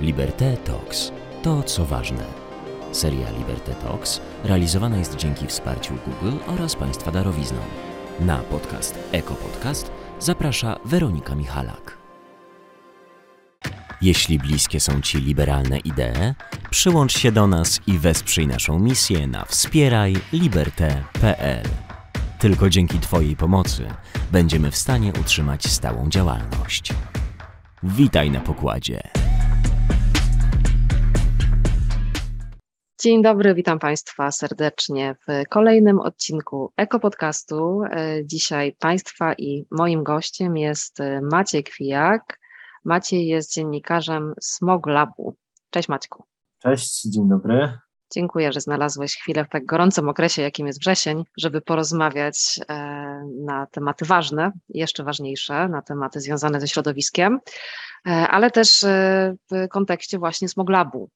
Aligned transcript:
Liberté 0.00 0.56
Talks. 0.56 1.12
To, 1.42 1.62
co 1.62 1.84
ważne. 1.84 2.24
Seria 2.92 3.30
Liberté 3.30 3.74
Talks 3.74 4.20
realizowana 4.44 4.96
jest 4.96 5.16
dzięki 5.16 5.46
wsparciu 5.46 5.94
Google 6.06 6.36
oraz 6.46 6.76
Państwa 6.76 7.10
darowizną. 7.10 7.58
Na 8.20 8.38
podcast 8.38 8.98
Eko 9.12 9.34
Podcast 9.34 9.90
zaprasza 10.20 10.76
Weronika 10.84 11.34
Michalak. 11.34 11.98
Jeśli 14.02 14.38
bliskie 14.38 14.80
są 14.80 15.00
Ci 15.00 15.18
liberalne 15.18 15.78
idee, 15.78 16.34
przyłącz 16.70 17.18
się 17.18 17.32
do 17.32 17.46
nas 17.46 17.80
i 17.86 17.98
wesprzyj 17.98 18.46
naszą 18.46 18.78
misję 18.78 19.26
na 19.26 19.44
wspierajliberte.pl. 19.44 21.64
Tylko 22.38 22.70
dzięki 22.70 22.98
Twojej 22.98 23.36
pomocy 23.36 23.88
będziemy 24.32 24.70
w 24.70 24.76
stanie 24.76 25.12
utrzymać 25.20 25.66
stałą 25.66 26.08
działalność. 26.08 26.92
Witaj 27.82 28.30
na 28.30 28.40
pokładzie. 28.40 29.27
Dzień 33.02 33.22
dobry, 33.22 33.54
witam 33.54 33.78
Państwa 33.78 34.30
serdecznie 34.30 35.16
w 35.28 35.48
kolejnym 35.48 36.00
odcinku 36.00 36.72
Ekopodcastu. 36.76 37.82
E, 37.90 38.26
dzisiaj 38.26 38.76
Państwa 38.78 39.34
i 39.34 39.66
moim 39.70 40.02
gościem 40.04 40.56
jest 40.56 41.00
e, 41.00 41.20
Maciej 41.20 41.64
Kwijak. 41.64 42.40
Maciej 42.84 43.26
jest 43.26 43.54
dziennikarzem 43.54 44.34
Smog 44.40 44.86
Labu. 44.86 45.36
Cześć 45.70 45.88
Maćku. 45.88 46.24
Cześć, 46.58 47.02
dzień 47.02 47.28
dobry. 47.28 47.78
Dziękuję, 48.12 48.52
że 48.52 48.60
znalazłeś 48.60 49.16
chwilę 49.16 49.44
w 49.44 49.48
tak 49.48 49.66
gorącym 49.66 50.08
okresie, 50.08 50.42
jakim 50.42 50.66
jest 50.66 50.80
wrzesień, 50.80 51.24
żeby 51.38 51.60
porozmawiać 51.60 52.60
e, 52.68 52.74
na 53.44 53.66
tematy 53.66 54.04
ważne, 54.04 54.52
jeszcze 54.68 55.04
ważniejsze, 55.04 55.68
na 55.68 55.82
tematy 55.82 56.20
związane 56.20 56.60
ze 56.60 56.68
środowiskiem, 56.68 57.38
ale 58.04 58.50
też 58.50 58.86
w 59.50 59.68
kontekście 59.70 60.18
właśnie 60.18 60.48
Smoglabu. 60.48 61.10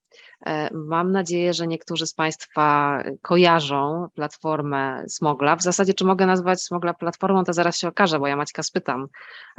E, 0.47 0.75
mam 0.75 1.13
nadzieję, 1.13 1.55
że 1.55 1.67
niektórzy 1.67 2.07
z 2.07 2.15
Państwa 2.15 2.99
kojarzą 3.23 4.07
platformę 4.15 5.05
Smogla. 5.09 5.57
W 5.57 5.63
zasadzie, 5.63 5.95
czy 5.95 6.05
mogę 6.05 6.27
nazwać 6.27 6.63
Smogla 6.63 6.95
platformą, 6.95 7.45
to 7.45 7.53
zaraz 7.53 7.79
się 7.79 7.89
okaże, 7.89 8.19
bo 8.19 8.27
ja 8.27 8.37
Maćka 8.37 8.63
spytam, 8.63 9.07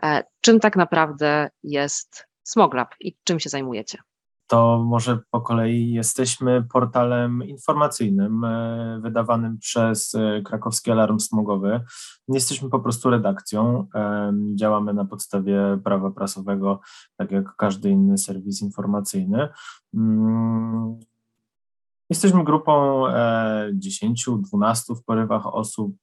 e, 0.04 0.24
czym 0.42 0.60
tak 0.60 0.76
naprawdę 0.76 1.50
jest 1.64 2.28
Smoglab 2.44 2.96
i 3.00 3.16
czym 3.24 3.40
się 3.40 3.50
zajmujecie? 3.50 3.98
To 4.48 4.84
może 4.86 5.20
po 5.32 5.42
kolei 5.42 5.92
jesteśmy 5.92 6.64
portalem 6.74 7.44
informacyjnym 7.44 8.44
e, 8.44 9.00
wydawanym 9.02 9.58
przez 9.58 10.16
e, 10.16 10.42
Krakowski 10.42 10.92
Alarm 10.92 11.20
Smogowy. 11.20 11.82
Jesteśmy 12.28 12.70
po 12.70 12.80
prostu 12.80 13.10
redakcją. 13.10 13.88
E, 13.96 14.34
działamy 14.56 14.94
na 14.94 15.06
podstawie 15.06 15.80
prawa 15.84 16.12
prasowego, 16.12 16.80
tak 17.18 17.32
jak 17.32 17.56
każdy 17.56 17.90
inny 17.90 18.18
serwis 18.18 18.62
informacyjny. 18.62 19.50
Mm, 19.94 21.00
jesteśmy 22.10 22.44
grupą 22.44 23.04
10-12 23.74 24.96
w 24.96 25.04
porywach 25.04 25.48
osób, 25.48 25.96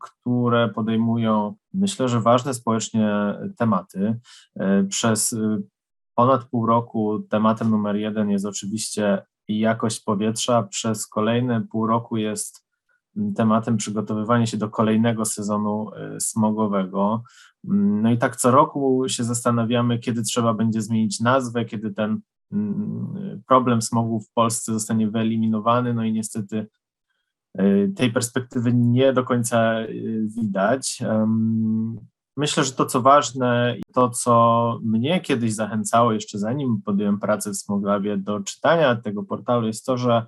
które 0.00 0.68
podejmują, 0.68 1.54
myślę, 1.74 2.08
że 2.08 2.20
ważne 2.20 2.54
społecznie 2.54 3.10
tematy. 3.56 4.20
Przez 4.88 5.36
ponad 6.14 6.44
pół 6.44 6.66
roku 6.66 7.18
tematem 7.30 7.70
numer 7.70 7.96
jeden 7.96 8.30
jest 8.30 8.46
oczywiście 8.46 9.22
jakość 9.48 10.00
powietrza. 10.00 10.62
Przez 10.62 11.06
kolejne 11.06 11.60
pół 11.60 11.86
roku 11.86 12.16
jest 12.16 12.66
tematem 13.36 13.76
przygotowywania 13.76 14.46
się 14.46 14.56
do 14.56 14.68
kolejnego 14.68 15.24
sezonu 15.24 15.90
y, 16.16 16.20
smogowego. 16.20 17.22
No 17.64 18.10
i 18.10 18.18
tak 18.18 18.36
co 18.36 18.50
roku 18.50 19.04
się 19.08 19.24
zastanawiamy, 19.24 19.98
kiedy 19.98 20.22
trzeba 20.22 20.54
będzie 20.54 20.82
zmienić 20.82 21.20
nazwę, 21.20 21.64
kiedy 21.64 21.90
ten 21.90 22.20
mm, 22.52 23.42
problem 23.46 23.82
smogu 23.82 24.20
w 24.20 24.32
Polsce 24.32 24.72
zostanie 24.72 25.10
wyeliminowany. 25.10 25.94
No 25.94 26.04
i 26.04 26.12
niestety 26.12 26.66
y, 27.60 27.92
tej 27.96 28.12
perspektywy 28.12 28.72
nie 28.74 29.12
do 29.12 29.24
końca 29.24 29.80
y, 29.80 30.26
widać. 30.36 31.02
Myślę, 32.36 32.64
że 32.64 32.72
to, 32.72 32.86
co 32.86 33.02
ważne 33.02 33.76
i 33.78 33.92
to, 33.92 34.10
co 34.10 34.78
mnie 34.82 35.20
kiedyś 35.20 35.54
zachęcało, 35.54 36.12
jeszcze 36.12 36.38
zanim 36.38 36.82
podjąłem 36.82 37.20
pracę 37.20 37.50
w 37.50 37.56
Smoglabie, 37.56 38.16
do 38.16 38.40
czytania 38.40 38.96
tego 38.96 39.22
portalu, 39.22 39.66
jest 39.66 39.86
to, 39.86 39.98
że 39.98 40.26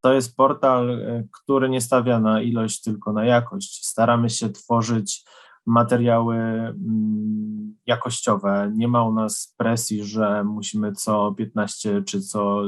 to 0.00 0.12
jest 0.12 0.36
portal, 0.36 0.90
e, 0.90 1.24
który 1.32 1.68
nie 1.68 1.80
stawia 1.80 2.20
na 2.20 2.42
ilość, 2.42 2.82
tylko 2.82 3.12
na 3.12 3.24
jakość. 3.24 3.86
Staramy 3.86 4.30
się 4.30 4.50
tworzyć 4.50 5.24
materiały 5.66 6.36
mm, 6.36 7.76
jakościowe. 7.86 8.72
Nie 8.74 8.88
ma 8.88 9.04
u 9.04 9.14
nas 9.14 9.54
presji, 9.56 10.04
że 10.04 10.44
musimy 10.44 10.92
co 10.92 11.34
15 11.38 12.02
czy 12.02 12.20
co 12.20 12.62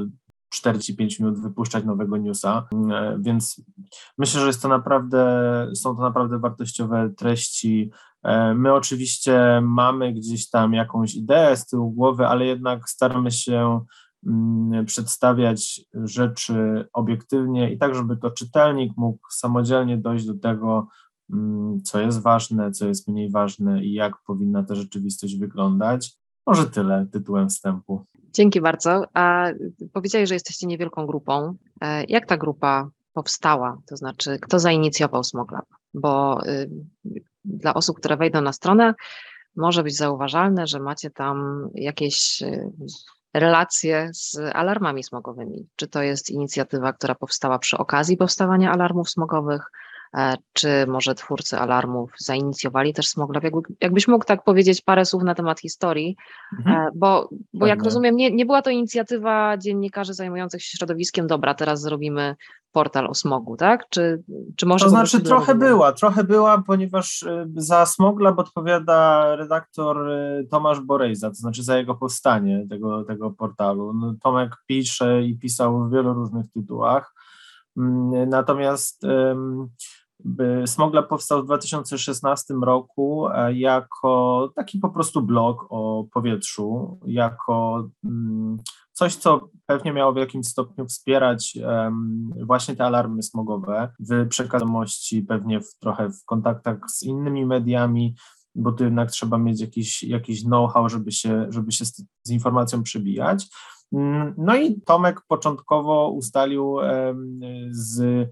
45 0.53 1.21
minut 1.21 1.41
wypuszczać 1.41 1.85
nowego 1.85 2.17
newsa, 2.17 2.69
e, 2.93 3.17
więc 3.21 3.63
myślę, 4.19 4.41
że 4.41 4.47
jest 4.47 4.63
to 4.63 4.69
naprawdę, 4.69 5.71
są 5.75 5.97
to 5.97 6.03
naprawdę 6.03 6.39
wartościowe 6.39 7.11
treści. 7.17 7.91
E, 8.23 8.55
my 8.55 8.73
oczywiście 8.73 9.61
mamy 9.63 10.13
gdzieś 10.13 10.51
tam 10.51 10.73
jakąś 10.73 11.15
ideę 11.15 11.57
z 11.57 11.67
tyłu 11.67 11.93
głowy, 11.93 12.27
ale 12.27 12.47
jednak 12.47 12.89
staramy 12.89 13.31
się 13.31 13.81
mm, 14.27 14.87
przedstawiać 14.87 15.81
rzeczy 15.95 16.89
obiektywnie 16.93 17.73
i 17.73 17.79
tak, 17.79 17.95
żeby 17.95 18.17
to 18.17 18.31
czytelnik 18.31 18.93
mógł 18.97 19.27
samodzielnie 19.31 19.99
dojść 19.99 20.27
do 20.27 20.39
tego, 20.39 20.89
mm, 21.33 21.83
co 21.83 22.01
jest 22.01 22.23
ważne, 22.23 22.71
co 22.73 22.87
jest 22.87 23.09
mniej 23.09 23.31
ważne 23.31 23.85
i 23.85 23.93
jak 23.93 24.15
powinna 24.27 24.63
ta 24.63 24.75
rzeczywistość 24.75 25.37
wyglądać. 25.37 26.22
Może 26.47 26.67
tyle 26.67 27.07
tytułem 27.13 27.49
wstępu. 27.49 28.05
Dzięki 28.33 28.61
bardzo. 28.61 29.05
A 29.15 29.47
powiedziałeś, 29.93 30.29
że 30.29 30.35
jesteście 30.35 30.67
niewielką 30.67 31.07
grupą. 31.07 31.55
E, 31.81 32.05
jak 32.05 32.27
ta 32.27 32.37
grupa 32.37 32.91
powstała? 33.13 33.79
To 33.87 33.97
znaczy, 33.97 34.39
kto 34.43 34.59
zainicjował 34.59 35.25
Smoglab? 35.25 35.65
Bo 35.95 36.47
y, 36.47 36.71
dla 37.45 37.75
osób, 37.75 37.97
które 37.97 38.17
wejdą 38.17 38.41
na 38.41 38.53
stronę, 38.53 38.95
może 39.57 39.83
być 39.83 39.97
zauważalne, 39.97 40.67
że 40.67 40.81
macie 40.81 41.11
tam 41.11 41.69
jakieś 41.75 42.43
y, 42.43 42.71
relacje 43.35 44.11
z 44.13 44.37
alarmami 44.53 45.05
smogowymi. 45.05 45.69
Czy 45.77 45.89
to 45.89 46.03
jest 46.03 46.31
inicjatywa, 46.31 46.93
która 46.93 47.15
powstała 47.15 47.59
przy 47.59 47.79
okazji 47.79 48.17
powstawania 48.17 48.73
alarmów 48.73 49.11
smogowych? 49.11 49.71
E, 50.17 50.37
czy 50.53 50.87
może 50.87 51.15
twórcy 51.15 51.59
alarmów 51.59 52.11
zainicjowali 52.19 52.95
też 52.95 53.09
Smoglab? 53.09 53.45
Jakbyś 53.81 54.09
mógł 54.09 54.25
tak 54.25 54.45
powiedzieć 54.45 54.81
parę 54.81 55.05
słów 55.05 55.23
na 55.23 55.35
temat 55.35 55.61
historii, 55.61 56.17
mhm. 56.59 56.77
E, 56.77 56.91
bo, 56.95 57.29
bo 57.55 57.67
jak 57.67 57.85
rozumiem, 57.85 58.17
nie, 58.17 58.31
nie 58.31 58.47
była 58.47 58.63
to 58.63 58.71
inicjatywa 58.71 59.59
dziennikarzy 59.59 60.15
zajmujących 60.15 60.63
się 60.63 60.79
środowiskiem, 60.79 61.27
dobra, 61.27 61.55
teraz 61.55 61.81
zrobimy 61.81 62.37
portal 62.73 63.07
o 63.07 63.15
smogu, 63.15 63.57
tak? 63.57 63.89
Czy, 63.89 64.23
czy 64.57 64.67
może... 64.67 64.85
To 64.85 64.91
znaczy 64.91 65.21
trochę 65.21 65.55
była, 65.55 65.93
trochę 65.93 66.25
była, 66.25 66.63
ponieważ 66.67 67.23
e, 67.23 67.47
za 67.57 67.87
Smoglab 67.87 68.39
odpowiada 68.39 69.37
redaktor 69.37 70.09
Tomasz 70.51 70.81
Borejza, 70.81 71.29
to 71.29 71.35
znaczy 71.35 71.63
za 71.63 71.79
jego 71.79 71.95
powstanie 71.95 72.67
tego, 72.71 73.05
tego 73.05 73.31
portalu. 73.31 73.93
No, 73.93 74.15
Tomek 74.23 74.57
pisze 74.67 75.23
i 75.23 75.39
pisał 75.39 75.89
w 75.89 75.93
wielu 75.93 76.15
różnych 76.15 76.53
tytułach, 76.53 77.15
mm, 77.77 78.29
natomiast 78.29 79.05
Smoglab 80.67 81.09
powstał 81.09 81.43
w 81.43 81.47
2016 81.47 82.55
roku 82.63 83.29
e, 83.29 83.53
jako 83.53 84.53
taki 84.57 84.79
po 84.79 84.91
prostu 84.91 85.23
blog 85.23 85.67
o 85.71 86.05
powietrzu, 86.13 86.99
jako 87.07 87.89
mm, 88.05 88.59
coś, 88.93 89.17
co 89.17 89.49
pewnie 89.67 89.93
miało 89.93 90.13
w 90.13 90.17
jakimś 90.17 90.47
stopniu 90.47 90.87
wspierać 90.87 91.59
właśnie 92.47 92.77
te 92.77 92.85
alarmy 92.85 93.23
smogowe 93.23 93.93
w 94.01 94.29
przekazamości, 94.29 95.23
pewnie 95.23 95.61
w, 95.61 95.79
trochę 95.81 96.11
w 96.11 96.25
kontaktach 96.25 96.79
z 96.91 97.03
innymi 97.03 97.47
mediami, 97.47 98.15
bo 98.55 98.73
tu 98.73 98.85
jednak 98.85 99.11
trzeba 99.11 99.39
mieć 99.39 99.61
jakiś, 99.61 100.03
jakiś 100.03 100.43
know-how, 100.43 100.89
żeby 100.89 101.13
się, 101.13 101.47
żeby 101.51 101.73
się 101.73 101.85
z, 101.85 102.05
z 102.23 102.31
informacją 102.31 102.83
przebijać. 102.83 103.47
Mm, 103.93 104.35
no 104.39 104.57
i 104.57 104.81
Tomek 104.81 105.21
początkowo 105.29 106.11
ustalił 106.11 106.77
z 107.71 108.29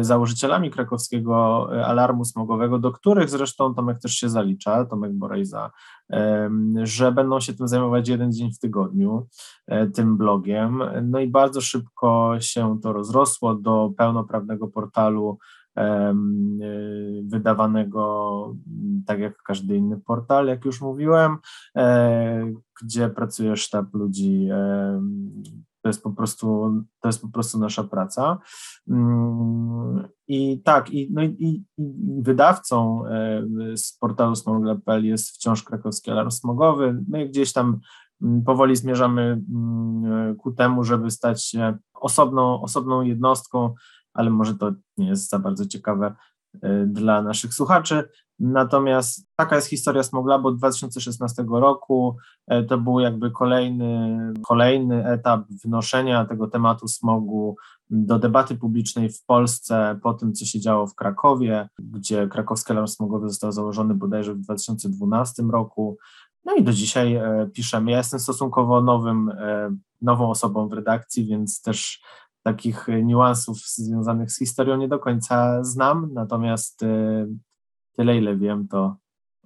założycielami 0.00 0.70
krakowskiego 0.70 1.68
e, 1.76 1.86
alarmu 1.86 2.24
smogowego, 2.24 2.78
do 2.78 2.92
których 2.92 3.30
zresztą 3.30 3.74
Tomek 3.74 3.98
też 3.98 4.12
się 4.12 4.28
zalicza, 4.28 4.84
Tomek 4.84 5.12
Borejza, 5.12 5.70
że 6.82 7.12
będą 7.12 7.40
się 7.40 7.54
tym 7.54 7.68
zajmować 7.68 8.08
jeden 8.08 8.32
dzień 8.32 8.52
w 8.52 8.58
tygodniu, 8.58 9.26
e, 9.66 9.86
tym 9.86 10.16
blogiem. 10.16 10.82
No 11.02 11.20
i 11.20 11.28
bardzo 11.28 11.60
szybko 11.60 12.36
się 12.40 12.78
to 12.82 12.92
rozrosło 12.92 13.54
do 13.54 13.90
pełnoprawnego 13.96 14.68
portalu 14.68 15.38
wydawanego 17.24 18.54
tak 19.06 19.18
jak 19.18 19.42
każdy 19.42 19.76
inny 19.76 20.00
portal, 20.00 20.46
jak 20.46 20.64
już 20.64 20.80
mówiłem, 20.80 21.36
gdzie 22.82 23.08
pracuje 23.08 23.56
sztab 23.56 23.94
ludzi 23.94 24.48
to 25.86 25.88
jest 25.88 26.02
po 26.02 26.10
prostu, 26.10 26.72
to 27.00 27.08
jest 27.08 27.22
po 27.22 27.28
prostu 27.28 27.58
nasza 27.58 27.84
praca. 27.84 28.38
Mm, 28.88 30.08
I 30.28 30.62
tak, 30.62 30.90
i, 30.90 31.08
no 31.12 31.22
i, 31.22 31.36
i 31.38 31.64
wydawcą 32.22 33.06
e, 33.06 33.42
z 33.76 33.98
portalu 33.98 34.36
smog.pl 34.36 35.04
jest 35.04 35.30
wciąż 35.30 35.62
krakowski 35.62 36.10
alarm 36.10 36.30
smogowy. 36.30 37.04
My 37.08 37.28
gdzieś 37.28 37.52
tam 37.52 37.80
powoli 38.46 38.76
zmierzamy 38.76 39.42
ku 40.38 40.52
temu, 40.52 40.84
żeby 40.84 41.10
stać 41.10 41.44
się 41.44 41.78
osobną, 41.94 42.62
osobną 42.62 43.02
jednostką, 43.02 43.74
ale 44.16 44.30
może 44.30 44.54
to 44.54 44.72
nie 44.96 45.08
jest 45.08 45.30
za 45.30 45.38
bardzo 45.38 45.66
ciekawe 45.66 46.14
dla 46.86 47.22
naszych 47.22 47.54
słuchaczy. 47.54 48.08
Natomiast 48.38 49.26
taka 49.36 49.56
jest 49.56 49.68
historia 49.68 50.02
Smoglab 50.02 50.44
od 50.44 50.58
2016 50.58 51.44
roku. 51.50 52.16
E, 52.46 52.62
to 52.62 52.78
był 52.78 53.00
jakby 53.00 53.30
kolejny, 53.30 54.18
kolejny 54.46 55.06
etap 55.06 55.46
wnoszenia 55.64 56.24
tego 56.24 56.46
tematu 56.46 56.88
smogu 56.88 57.56
do 57.90 58.18
debaty 58.18 58.56
publicznej 58.56 59.08
w 59.10 59.24
Polsce 59.24 59.98
po 60.02 60.14
tym, 60.14 60.32
co 60.32 60.44
się 60.44 60.60
działo 60.60 60.86
w 60.86 60.94
Krakowie, 60.94 61.68
gdzie 61.78 62.28
krakowski 62.28 62.72
alarm 62.72 62.86
smogowy 62.86 63.28
został 63.28 63.52
założony 63.52 63.94
bodajże 63.94 64.34
w 64.34 64.40
2012 64.40 65.42
roku. 65.42 65.98
No 66.44 66.54
i 66.54 66.62
do 66.62 66.72
dzisiaj 66.72 67.14
e, 67.14 67.50
piszemy. 67.54 67.90
Ja 67.90 67.98
jestem 67.98 68.20
stosunkowo 68.20 68.82
nowym, 68.82 69.28
e, 69.28 69.76
nową 70.02 70.30
osobą 70.30 70.68
w 70.68 70.72
redakcji, 70.72 71.26
więc 71.26 71.62
też 71.62 72.00
takich 72.46 72.86
niuansów 73.02 73.58
związanych 73.58 74.32
z 74.32 74.38
historią 74.38 74.76
nie 74.76 74.88
do 74.88 74.98
końca 74.98 75.64
znam, 75.64 76.10
natomiast 76.12 76.80
tyle, 77.96 78.16
ile 78.16 78.36
wiem, 78.36 78.68
to 78.68 78.96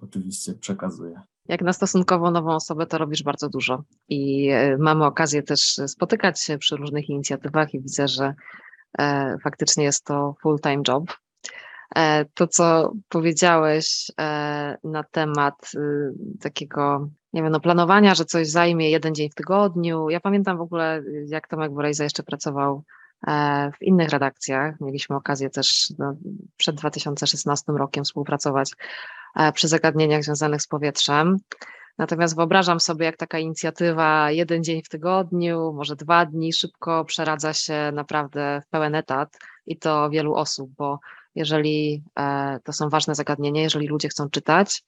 oczywiście 0.01 0.53
przekazuję. 0.53 1.21
Jak 1.47 1.61
na 1.61 1.73
stosunkowo 1.73 2.31
nową 2.31 2.55
osobę, 2.55 2.85
to 2.85 2.97
robisz 2.97 3.23
bardzo 3.23 3.49
dużo. 3.49 3.83
I 4.09 4.49
e, 4.49 4.77
mamy 4.77 5.05
okazję 5.05 5.43
też 5.43 5.79
spotykać 5.87 6.41
się 6.41 6.57
przy 6.57 6.75
różnych 6.75 7.09
inicjatywach 7.09 7.73
i 7.73 7.81
widzę, 7.81 8.07
że 8.07 8.33
e, 8.99 9.37
faktycznie 9.43 9.83
jest 9.83 10.05
to 10.05 10.35
full-time 10.41 10.81
job. 10.87 11.17
E, 11.95 12.25
to, 12.25 12.47
co 12.47 12.93
powiedziałeś 13.09 14.11
na 14.83 15.03
temat 15.11 15.71
y, 15.75 16.13
takiego, 16.39 17.09
nie 17.33 17.43
wiem, 17.43 17.51
no 17.51 17.59
planowania, 17.59 18.15
że 18.15 18.25
coś 18.25 18.47
zajmie 18.47 18.89
jeden 18.89 19.15
dzień 19.15 19.29
w 19.29 19.35
tygodniu. 19.35 20.09
Ja 20.09 20.19
pamiętam 20.19 20.57
w 20.57 20.61
ogóle, 20.61 21.03
jak 21.27 21.47
Tomek 21.47 21.71
Borejza 21.71 22.03
jeszcze 22.03 22.23
pracował 22.23 22.83
E, 23.27 23.71
w 23.71 23.81
innych 23.81 24.09
redakcjach. 24.09 24.81
Mieliśmy 24.81 25.15
okazję 25.15 25.49
też 25.49 25.93
no, 25.99 26.15
przed 26.57 26.75
2016 26.75 27.71
rokiem 27.71 28.03
współpracować 28.03 28.71
e, 29.35 29.51
przy 29.51 29.67
zagadnieniach 29.67 30.23
związanych 30.23 30.61
z 30.61 30.67
powietrzem. 30.67 31.37
Natomiast 31.97 32.35
wyobrażam 32.35 32.79
sobie, 32.79 33.05
jak 33.05 33.17
taka 33.17 33.39
inicjatywa 33.39 34.31
jeden 34.31 34.63
dzień 34.63 34.83
w 34.83 34.89
tygodniu, 34.89 35.73
może 35.73 35.95
dwa 35.95 36.25
dni, 36.25 36.53
szybko 36.53 37.05
przeradza 37.05 37.53
się 37.53 37.91
naprawdę 37.93 38.61
w 38.65 38.69
pełen 38.69 38.95
etat 38.95 39.39
i 39.65 39.77
to 39.77 40.09
wielu 40.09 40.35
osób, 40.35 40.71
bo 40.77 40.99
jeżeli 41.35 42.03
e, 42.19 42.59
to 42.63 42.73
są 42.73 42.89
ważne 42.89 43.15
zagadnienia, 43.15 43.61
jeżeli 43.61 43.87
ludzie 43.87 44.09
chcą 44.09 44.29
czytać, 44.29 44.83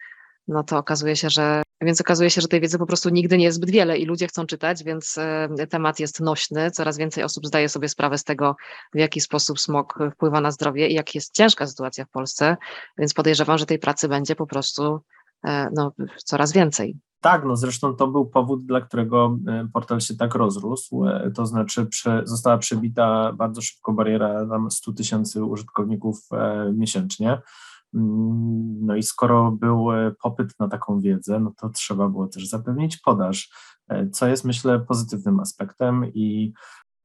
no 0.47 0.63
to 0.63 0.77
okazuje 0.77 1.15
się, 1.15 1.29
że 1.29 1.63
więc 1.83 2.01
okazuje 2.01 2.29
się, 2.29 2.41
że 2.41 2.47
tej 2.47 2.61
wiedzy 2.61 2.77
po 2.77 2.85
prostu 2.85 3.09
nigdy 3.09 3.37
nie 3.37 3.45
jest 3.45 3.57
zbyt 3.57 3.69
wiele 3.69 3.97
i 3.97 4.05
ludzie 4.05 4.27
chcą 4.27 4.45
czytać, 4.45 4.83
więc 4.83 5.17
e, 5.17 5.67
temat 5.69 5.99
jest 5.99 6.19
nośny. 6.19 6.71
Coraz 6.71 6.97
więcej 6.97 7.23
osób 7.23 7.47
zdaje 7.47 7.69
sobie 7.69 7.89
sprawę 7.89 8.17
z 8.17 8.23
tego, 8.23 8.55
w 8.93 8.99
jaki 8.99 9.21
sposób 9.21 9.59
smog 9.59 9.99
wpływa 10.13 10.41
na 10.41 10.51
zdrowie 10.51 10.87
i 10.87 10.93
jak 10.93 11.15
jest 11.15 11.33
ciężka 11.33 11.67
sytuacja 11.67 12.05
w 12.05 12.09
Polsce, 12.09 12.57
więc 12.97 13.13
podejrzewam, 13.13 13.57
że 13.57 13.65
tej 13.65 13.79
pracy 13.79 14.07
będzie 14.07 14.35
po 14.35 14.47
prostu 14.47 14.99
e, 15.43 15.69
no, 15.75 15.91
coraz 16.25 16.53
więcej. 16.53 16.97
Tak, 17.21 17.45
no 17.45 17.55
zresztą 17.55 17.95
to 17.95 18.07
był 18.07 18.25
powód, 18.25 18.65
dla 18.65 18.81
którego 18.81 19.37
e, 19.47 19.67
portal 19.73 20.01
się 20.01 20.15
tak 20.15 20.35
rozrósł, 20.35 21.05
to 21.35 21.45
znaczy 21.45 21.85
prze, 21.85 22.21
została 22.25 22.57
przebita 22.57 23.33
bardzo 23.33 23.61
szybko 23.61 23.93
bariera 23.93 24.45
tam 24.49 24.71
100 24.71 24.93
tysięcy 24.93 25.43
użytkowników 25.43 26.19
miesięcznie. 26.73 27.41
Mm, 27.95 28.85
no 28.85 28.95
i 28.95 29.03
skoro 29.03 29.51
był 29.51 29.91
e, 29.91 30.11
popyt 30.21 30.59
na 30.59 30.67
taką 30.67 30.99
wiedzę, 30.99 31.39
no 31.39 31.53
to 31.57 31.69
trzeba 31.69 32.09
było 32.09 32.27
też 32.27 32.47
zapewnić 32.47 32.97
podaż, 32.97 33.49
e, 33.89 34.09
co 34.09 34.27
jest 34.27 34.45
myślę 34.45 34.79
pozytywnym 34.79 35.39
aspektem 35.39 36.05
i 36.13 36.53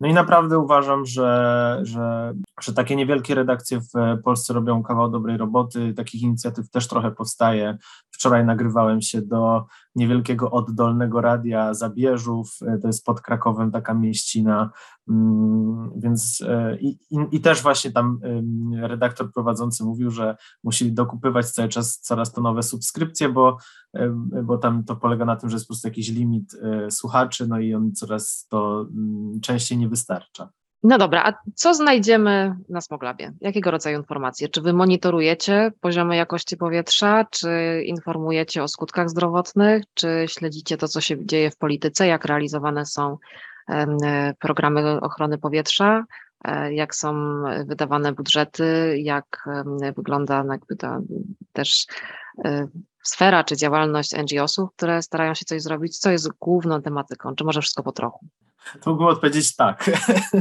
no 0.00 0.08
i 0.08 0.14
naprawdę 0.14 0.58
uważam, 0.58 1.06
że, 1.06 1.78
że, 1.82 2.34
że 2.60 2.72
takie 2.72 2.96
niewielkie 2.96 3.34
redakcje 3.34 3.80
w 3.80 4.22
Polsce 4.24 4.52
robią 4.54 4.82
kawał 4.82 5.10
dobrej 5.10 5.36
roboty. 5.36 5.94
Takich 5.94 6.22
inicjatyw 6.22 6.70
też 6.70 6.88
trochę 6.88 7.10
powstaje. 7.10 7.78
Wczoraj 8.18 8.44
nagrywałem 8.44 9.02
się 9.02 9.22
do 9.22 9.66
niewielkiego 9.94 10.50
oddolnego 10.50 11.20
radia 11.20 11.74
Zabierzów, 11.74 12.58
to 12.82 12.86
jest 12.86 13.04
pod 13.04 13.20
Krakowem 13.20 13.70
taka 13.70 13.94
mieścina, 13.94 14.70
mm, 15.08 15.90
więc 15.96 16.44
e, 16.48 16.78
i, 16.80 16.98
i, 17.32 17.40
też 17.40 17.62
właśnie 17.62 17.92
tam 17.92 18.20
redaktor 18.80 19.32
prowadzący 19.32 19.84
mówił, 19.84 20.10
że 20.10 20.36
musi 20.64 20.92
dokupywać 20.92 21.50
cały 21.50 21.68
czas 21.68 21.98
coraz 21.98 22.32
to 22.32 22.40
nowe 22.40 22.62
subskrypcje, 22.62 23.28
bo, 23.28 23.56
bo 24.44 24.58
tam 24.58 24.84
to 24.84 24.96
polega 24.96 25.24
na 25.24 25.36
tym, 25.36 25.50
że 25.50 25.56
jest 25.56 25.66
po 25.66 25.72
prostu 25.72 25.88
jakiś 25.88 26.08
limit 26.10 26.54
e, 26.62 26.90
słuchaczy, 26.90 27.46
no 27.48 27.58
i 27.58 27.74
on 27.74 27.92
coraz 27.92 28.46
to 28.50 28.86
mm, 28.90 29.40
częściej 29.40 29.78
nie 29.78 29.88
wystarcza. 29.88 30.48
No 30.82 30.98
dobra, 30.98 31.22
a 31.24 31.32
co 31.54 31.74
znajdziemy 31.74 32.54
na 32.68 32.80
Smoglabie? 32.80 33.32
Jakiego 33.40 33.70
rodzaju 33.70 33.98
informacje? 33.98 34.48
Czy 34.48 34.62
wy 34.62 34.72
monitorujecie 34.72 35.72
poziomy 35.80 36.16
jakości 36.16 36.56
powietrza, 36.56 37.24
czy 37.30 37.82
informujecie 37.86 38.62
o 38.62 38.68
skutkach 38.68 39.10
zdrowotnych, 39.10 39.84
czy 39.94 40.24
śledzicie 40.28 40.76
to, 40.76 40.88
co 40.88 41.00
się 41.00 41.26
dzieje 41.26 41.50
w 41.50 41.56
polityce, 41.56 42.06
jak 42.06 42.24
realizowane 42.24 42.86
są 42.86 43.16
programy 44.40 45.00
ochrony 45.00 45.38
powietrza, 45.38 46.04
e, 46.44 46.74
jak 46.74 46.94
są 46.94 47.42
wydawane 47.66 48.12
budżety, 48.12 48.98
jak 48.98 49.48
wygląda 49.96 50.44
jakby 50.50 50.76
ta 50.76 51.00
też 51.52 51.86
e, 52.44 52.68
sfera 53.02 53.44
czy 53.44 53.56
działalność 53.56 54.14
NGO-sów, 54.14 54.70
które 54.76 55.02
starają 55.02 55.34
się 55.34 55.44
coś 55.44 55.62
zrobić, 55.62 55.98
co 55.98 56.10
jest 56.10 56.28
główną 56.28 56.82
tematyką, 56.82 57.34
czy 57.34 57.44
może 57.44 57.60
wszystko 57.60 57.82
po 57.82 57.92
trochu? 57.92 58.26
To 58.80 58.90
mógłbym 58.90 59.08
odpowiedzieć 59.08 59.56
tak. 59.56 59.90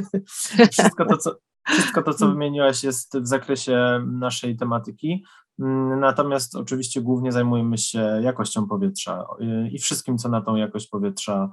wszystko, 0.72 1.06
to, 1.06 1.18
co, 1.18 1.36
wszystko 1.68 2.04
to, 2.04 2.14
co 2.14 2.28
wymieniłaś, 2.28 2.84
jest 2.84 3.18
w 3.18 3.28
zakresie 3.28 4.06
naszej 4.06 4.58
tematyki. 4.58 5.26
Mm, 5.60 6.00
natomiast 6.00 6.56
oczywiście 6.56 7.02
głównie 7.02 7.32
zajmujemy 7.32 7.78
się 7.78 8.20
jakością 8.24 8.68
powietrza 8.68 9.26
y, 9.42 9.70
i 9.70 9.80
wszystkim, 9.80 10.18
co 10.18 10.30
na 10.30 10.42
tą 10.42 10.56
jakość 10.56 10.88
powietrza 10.88 11.50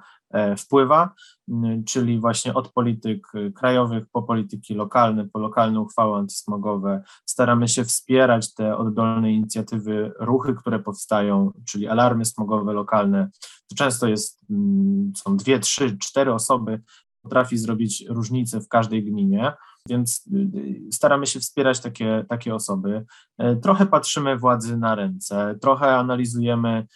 wpływa, 0.59 1.15
mm, 1.49 1.85
czyli 1.85 2.21
właśnie 2.21 2.55
od 2.55 2.73
polityk 2.73 3.33
krajowych 3.55 4.05
po 4.13 4.23
polityki 4.23 4.75
lokalne, 4.75 5.29
po 5.29 5.39
lokalne 5.39 5.81
uchwały 5.81 6.19
antysmogowe. 6.19 7.03
Staramy 7.27 7.69
się 7.69 7.85
wspierać 7.85 8.55
te 8.55 8.77
oddolne 8.77 9.33
inicjatywy, 9.33 10.13
ruchy, 10.19 10.55
które 10.55 10.79
powstają, 10.79 11.53
czyli 11.67 11.89
alarmy 11.89 12.25
smogowe 12.25 12.73
lokalne. 12.73 13.31
To 13.69 13.77
często 13.77 14.09
jest, 14.09 14.41
są 15.17 15.37
dwie, 15.37 15.59
trzy, 15.59 15.99
cztery 15.99 16.35
osoby, 16.35 16.81
potrafi 17.25 17.59
zrobić 17.59 18.05
różnicę 18.09 18.61
w 18.61 18.69
każdej 18.69 19.05
gminie. 19.05 19.53
Więc 19.89 20.27
y, 20.27 20.59
y, 20.59 20.93
staramy 20.93 21.27
się 21.27 21.41
wspierać 21.41 21.81
takie, 21.81 22.25
takie 22.29 22.55
osoby. 22.55 23.05
E, 23.39 23.57
trochę 23.57 23.87
patrzymy 23.87 24.39
władzy 24.39 24.77
na 24.77 24.95
ręce, 24.95 25.59
trochę 25.61 25.97
analizujemy 25.97 26.69
e, 26.69 26.87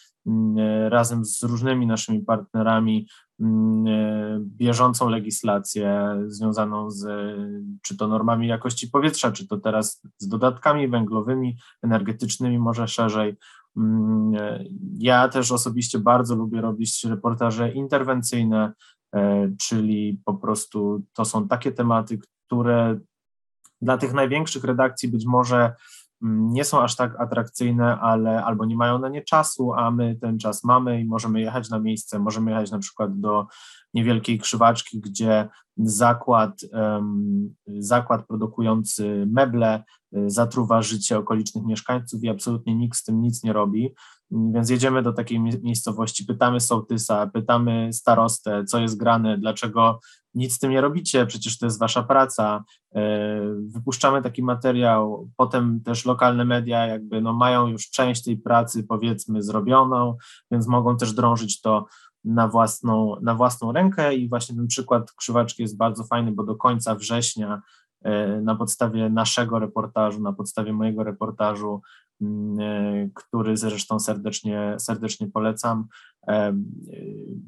razem 0.88 1.24
z 1.24 1.42
różnymi 1.42 1.86
naszymi 1.86 2.20
partnerami 2.20 3.08
mm, 3.40 3.86
e, 3.86 4.38
bieżącą 4.40 5.08
legislację 5.08 6.18
związaną 6.26 6.90
z 6.90 7.06
czy 7.82 7.96
to 7.96 8.08
normami 8.08 8.48
jakości 8.48 8.88
powietrza, 8.88 9.32
czy 9.32 9.48
to 9.48 9.56
teraz 9.56 10.02
z 10.18 10.28
dodatkami 10.28 10.88
węglowymi, 10.88 11.56
energetycznymi, 11.82 12.58
może 12.58 12.88
szerzej. 12.88 13.36
Mm, 13.76 14.32
ja 14.98 15.28
też 15.28 15.52
osobiście 15.52 15.98
bardzo 15.98 16.34
lubię 16.34 16.60
robić 16.60 17.04
reportaże 17.04 17.72
interwencyjne, 17.72 18.72
czyli 19.60 20.20
po 20.24 20.34
prostu 20.34 21.02
to 21.12 21.24
są 21.24 21.48
takie 21.48 21.72
tematy, 21.72 22.18
które 22.46 23.00
dla 23.82 23.98
tych 23.98 24.12
największych 24.12 24.64
redakcji 24.64 25.08
być 25.08 25.26
może 25.26 25.56
mm, 25.56 25.74
nie 26.22 26.64
są 26.64 26.82
aż 26.82 26.96
tak 26.96 27.20
atrakcyjne, 27.20 27.98
ale 28.00 28.44
albo 28.44 28.64
nie 28.64 28.76
mają 28.76 28.98
na 28.98 29.08
nie 29.08 29.22
czasu, 29.22 29.72
a 29.72 29.90
my 29.90 30.16
ten 30.20 30.38
czas 30.38 30.64
mamy 30.64 31.00
i 31.00 31.04
możemy 31.04 31.40
jechać 31.40 31.70
na 31.70 31.78
miejsce, 31.78 32.18
możemy 32.18 32.50
jechać 32.50 32.70
na 32.70 32.78
przykład 32.78 33.20
do 33.20 33.46
niewielkiej 33.98 34.38
krzywaczki, 34.38 35.00
gdzie 35.00 35.48
zakład, 35.76 36.60
zakład 37.66 38.26
produkujący 38.26 39.26
meble 39.30 39.84
y, 40.16 40.30
zatruwa 40.30 40.82
życie 40.82 41.18
okolicznych 41.18 41.64
mieszkańców 41.64 42.24
i 42.24 42.28
absolutnie 42.28 42.74
nikt 42.74 42.98
z 42.98 43.04
tym 43.04 43.22
nic 43.22 43.44
nie 43.44 43.52
robi. 43.52 43.94
Więc 44.30 44.70
jedziemy 44.70 45.02
do 45.02 45.12
takiej 45.12 45.40
miejscowości, 45.40 46.24
pytamy 46.24 46.60
sołtysa, 46.60 47.26
pytamy 47.26 47.92
starostę, 47.92 48.64
co 48.64 48.78
jest 48.78 48.96
grane, 48.96 49.38
dlaczego 49.38 50.00
nic 50.34 50.54
z 50.54 50.58
tym 50.58 50.70
nie 50.70 50.80
robicie, 50.80 51.26
przecież 51.26 51.58
to 51.58 51.66
jest 51.66 51.78
wasza 51.78 52.02
praca. 52.02 52.64
E, 52.94 53.00
wypuszczamy 53.74 54.22
taki 54.22 54.42
materiał, 54.42 55.30
potem 55.36 55.80
też 55.80 56.04
lokalne 56.04 56.44
media 56.44 56.86
jakby 56.86 57.20
no 57.20 57.32
mają 57.32 57.66
już 57.66 57.90
część 57.90 58.24
tej 58.24 58.36
pracy 58.36 58.84
powiedzmy 58.84 59.42
zrobioną, 59.42 60.16
więc 60.50 60.66
mogą 60.66 60.96
też 60.96 61.12
drążyć 61.12 61.60
to 61.60 61.86
na 62.24 62.48
własną, 62.48 63.16
na 63.22 63.34
własną 63.34 63.72
rękę 63.72 64.14
i 64.14 64.28
właśnie 64.28 64.56
ten 64.56 64.66
przykład 64.66 65.12
krzywaczki 65.12 65.62
jest 65.62 65.76
bardzo 65.76 66.04
fajny, 66.04 66.32
bo 66.32 66.44
do 66.44 66.56
końca 66.56 66.94
września 66.94 67.62
e, 68.02 68.40
na 68.40 68.56
podstawie 68.56 69.10
naszego 69.10 69.58
reportażu, 69.58 70.22
na 70.22 70.32
podstawie 70.32 70.72
mojego 70.72 71.04
reportażu 71.04 71.80
który 73.14 73.56
zresztą 73.56 74.00
serdecznie, 74.00 74.76
serdecznie 74.78 75.28
polecam. 75.28 75.86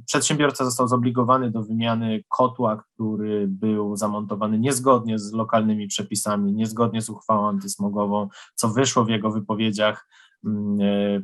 Przedsiębiorca 0.06 0.64
został 0.64 0.88
zobligowany 0.88 1.50
do 1.50 1.62
wymiany 1.62 2.24
kotła, 2.28 2.76
który 2.76 3.46
był 3.48 3.96
zamontowany 3.96 4.58
niezgodnie 4.58 5.18
z 5.18 5.32
lokalnymi 5.32 5.86
przepisami, 5.86 6.52
niezgodnie 6.52 7.02
z 7.02 7.10
uchwałą 7.10 7.48
antysmogową, 7.48 8.28
co 8.54 8.68
wyszło 8.68 9.04
w 9.04 9.08
jego 9.08 9.30
wypowiedziach 9.30 10.06
mm, 10.06 10.08
e, 10.08 10.29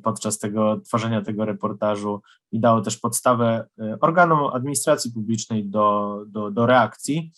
podczas 0.02 0.38
tego 0.38 0.80
tworzenia 0.80 1.22
tego 1.22 1.44
reportażu 1.44 2.22
i 2.52 2.60
dało 2.60 2.80
też 2.80 2.98
podstawę 2.98 3.66
e, 3.78 3.98
organom 4.00 4.54
administracji 4.54 5.12
publicznej 5.12 5.68
do, 5.68 6.18
do, 6.28 6.50
do 6.50 6.66
reakcji. 6.66 7.32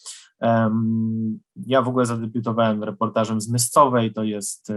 Ja 1.66 1.82
w 1.82 1.88
ogóle 1.88 2.06
zadebiutowałem 2.06 2.84
reportażem 2.84 3.40
z 3.40 3.48
Myscowej, 3.48 4.12
to 4.12 4.22
jest 4.22 4.72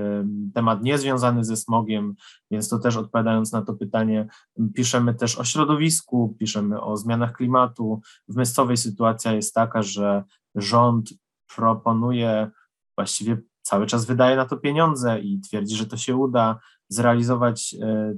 temat 0.54 0.84
niezwiązany 0.84 1.44
ze 1.44 1.58
smogiem, 1.58 2.16
więc 2.52 2.70
to 2.70 2.80
też 2.80 2.98
odpowiadając 2.98 3.52
na 3.52 3.62
to 3.62 3.74
pytanie, 3.74 4.28
piszemy 4.76 5.14
też 5.14 5.38
o 5.38 5.44
środowisku, 5.44 6.36
piszemy 6.40 6.82
o 6.82 6.98
zmianach 6.98 7.34
klimatu. 7.34 8.02
W 8.28 8.36
Myscowej 8.36 8.78
sytuacja 8.78 9.34
jest 9.34 9.54
taka, 9.54 9.82
że 9.82 10.24
rząd 10.56 11.10
proponuje, 11.56 12.52
właściwie 12.98 13.38
cały 13.62 13.86
czas 13.86 14.06
wydaje 14.06 14.36
na 14.36 14.46
to 14.46 14.58
pieniądze 14.58 15.20
i 15.20 15.42
twierdzi, 15.42 15.76
że 15.76 15.86
to 15.86 15.98
się 15.98 16.16
uda 16.16 16.60
zrealizować 16.92 17.76
e, 17.82 18.14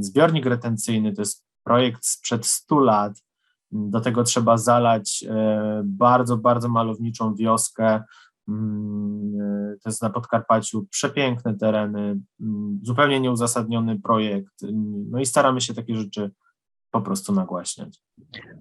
zbiornik 0.00 0.46
retencyjny, 0.46 1.12
to 1.12 1.22
jest 1.22 1.44
projekt 1.64 2.06
sprzed 2.06 2.46
100 2.46 2.78
lat, 2.78 3.22
do 3.72 4.00
tego 4.00 4.24
trzeba 4.24 4.58
zalać 4.58 5.24
e, 5.28 5.82
bardzo, 5.84 6.36
bardzo 6.36 6.68
malowniczą 6.68 7.34
wioskę. 7.34 8.02
Mm, 8.48 9.40
e, 9.40 9.76
to 9.82 9.88
jest 9.88 10.02
na 10.02 10.10
Podkarpaciu 10.10 10.86
przepiękne 10.90 11.54
tereny, 11.54 12.20
mm, 12.40 12.80
zupełnie 12.82 13.20
nieuzasadniony 13.20 14.00
projekt. 14.00 14.54
No 15.10 15.20
i 15.20 15.26
staramy 15.26 15.60
się 15.60 15.74
takie 15.74 15.96
rzeczy 15.96 16.30
po 16.90 17.00
prostu 17.00 17.32
nagłaśniać. 17.32 18.02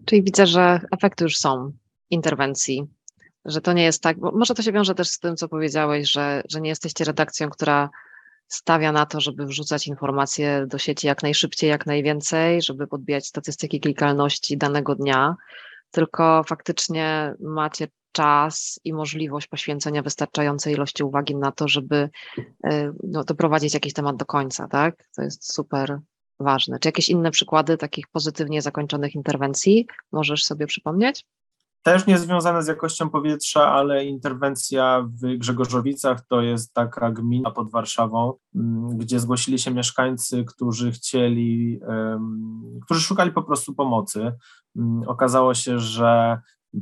Czyli 0.05 0.23
widzę, 0.23 0.47
że 0.47 0.79
efekty 0.91 1.23
już 1.23 1.37
są 1.37 1.71
interwencji, 2.09 2.87
że 3.45 3.61
to 3.61 3.73
nie 3.73 3.83
jest 3.83 4.03
tak, 4.03 4.19
bo 4.19 4.31
może 4.31 4.53
to 4.53 4.61
się 4.61 4.71
wiąże 4.71 4.95
też 4.95 5.07
z 5.07 5.19
tym, 5.19 5.35
co 5.35 5.47
powiedziałeś, 5.47 6.11
że, 6.11 6.43
że 6.49 6.61
nie 6.61 6.69
jesteście 6.69 7.05
redakcją, 7.05 7.49
która 7.49 7.89
stawia 8.47 8.91
na 8.91 9.05
to, 9.05 9.21
żeby 9.21 9.45
wrzucać 9.45 9.87
informacje 9.87 10.65
do 10.67 10.77
sieci 10.77 11.07
jak 11.07 11.23
najszybciej, 11.23 11.69
jak 11.69 11.85
najwięcej, 11.85 12.61
żeby 12.61 12.87
podbijać 12.87 13.27
statystyki 13.27 13.79
klikalności 13.79 14.57
danego 14.57 14.95
dnia, 14.95 15.35
tylko 15.91 16.43
faktycznie 16.47 17.33
macie 17.39 17.87
czas 18.11 18.79
i 18.83 18.93
możliwość 18.93 19.47
poświęcenia 19.47 20.01
wystarczającej 20.01 20.73
ilości 20.73 21.03
uwagi 21.03 21.35
na 21.35 21.51
to, 21.51 21.67
żeby 21.67 22.09
y, 22.37 22.91
no, 23.03 23.23
doprowadzić 23.23 23.73
jakiś 23.73 23.93
temat 23.93 24.15
do 24.15 24.25
końca, 24.25 24.67
tak? 24.67 24.95
To 25.15 25.21
jest 25.21 25.53
super 25.53 25.99
ważne. 26.39 26.79
Czy 26.79 26.87
jakieś 26.87 27.09
inne 27.09 27.31
przykłady 27.31 27.77
takich 27.77 28.07
pozytywnie 28.07 28.61
zakończonych 28.61 29.15
interwencji 29.15 29.87
możesz 30.11 30.45
sobie 30.45 30.67
przypomnieć? 30.67 31.25
Też 31.85 32.07
niezwiązane 32.07 32.63
z 32.63 32.67
jakością 32.67 33.09
powietrza, 33.09 33.71
ale 33.71 34.05
interwencja 34.05 35.07
w 35.21 35.37
Grzegorzowicach 35.37 36.27
to 36.27 36.41
jest 36.41 36.73
taka 36.73 37.11
gmina 37.11 37.51
pod 37.51 37.71
Warszawą, 37.71 38.33
mm, 38.55 38.97
gdzie 38.97 39.19
zgłosili 39.19 39.59
się 39.59 39.71
mieszkańcy, 39.71 40.43
którzy 40.43 40.91
chcieli, 40.91 41.79
którzy 42.85 43.01
szukali 43.01 43.31
po 43.31 43.43
prostu 43.43 43.73
pomocy. 43.73 44.33
Mm, 44.75 45.03
okazało 45.07 45.53
się, 45.53 45.79
że 45.79 46.41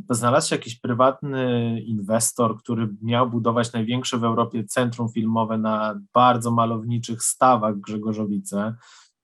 znalazł 0.09 0.49
się 0.49 0.55
jakiś 0.55 0.79
prywatny 0.79 1.81
inwestor, 1.81 2.57
który 2.57 2.95
miał 3.01 3.29
budować 3.29 3.73
największe 3.73 4.17
w 4.17 4.23
Europie 4.23 4.63
centrum 4.63 5.09
filmowe 5.09 5.57
na 5.57 5.99
bardzo 6.13 6.51
malowniczych 6.51 7.23
stawach 7.23 7.79
Grzegorzowice. 7.79 8.75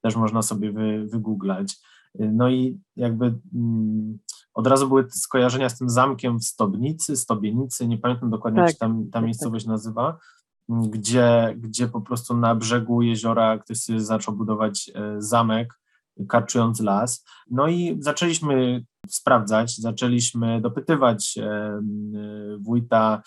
Też 0.02 0.16
można 0.16 0.42
sobie 0.42 0.72
wy, 0.72 1.08
wygooglać. 1.08 1.78
No 2.20 2.50
i 2.50 2.80
jakby 2.96 3.40
mm, 3.56 4.20
od 4.60 4.68
razu 4.68 4.88
były 4.88 5.08
skojarzenia 5.12 5.70
z 5.70 5.78
tym 5.78 5.90
zamkiem 5.90 6.40
w 6.40 6.44
Stobnicy, 6.44 7.18
Stobienicy, 7.18 7.88
nie 7.88 7.98
pamiętam 7.98 8.30
dokładnie, 8.30 8.60
tak, 8.60 8.68
jak 8.68 8.74
się 8.76 8.80
tam, 8.80 9.06
ta 9.06 9.12
tak, 9.12 9.26
miejscowość 9.26 9.66
tak. 9.66 9.72
nazywa, 9.72 10.18
gdzie, 10.70 11.56
gdzie 11.58 11.88
po 11.88 12.02
prostu 12.02 12.38
na 12.38 12.56
brzegu 12.56 13.02
jeziora 13.02 13.58
ktoś 13.58 13.78
sobie 13.78 14.02
zaczął 14.02 14.36
budować 14.36 14.92
e, 14.96 15.16
zamek, 15.22 15.80
karczując 16.28 16.80
las. 16.80 17.26
No 17.52 17.68
i 17.68 17.98
zaczęliśmy 18.00 18.86
sprawdzać, 19.08 19.76
zaczęliśmy 19.78 20.62
dopytywać 20.62 21.38
e, 21.38 21.44
e, 21.44 21.82
wójta, 22.60 23.22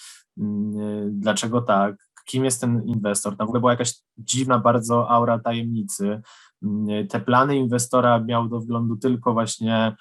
dlaczego 1.10 1.62
tak, 1.62 1.96
kim 2.26 2.44
jest 2.44 2.60
ten 2.60 2.82
inwestor. 2.86 3.36
Tam 3.36 3.46
w 3.46 3.50
ogóle 3.50 3.60
była 3.60 3.72
jakaś 3.72 3.94
dziwna 4.18 4.58
bardzo 4.58 5.10
aura 5.10 5.38
tajemnicy. 5.38 6.22
Te 7.08 7.20
plany 7.20 7.56
inwestora 7.56 8.20
miały 8.20 8.48
do 8.48 8.60
wglądu 8.60 8.96
tylko 8.96 9.32
właśnie 9.32 9.96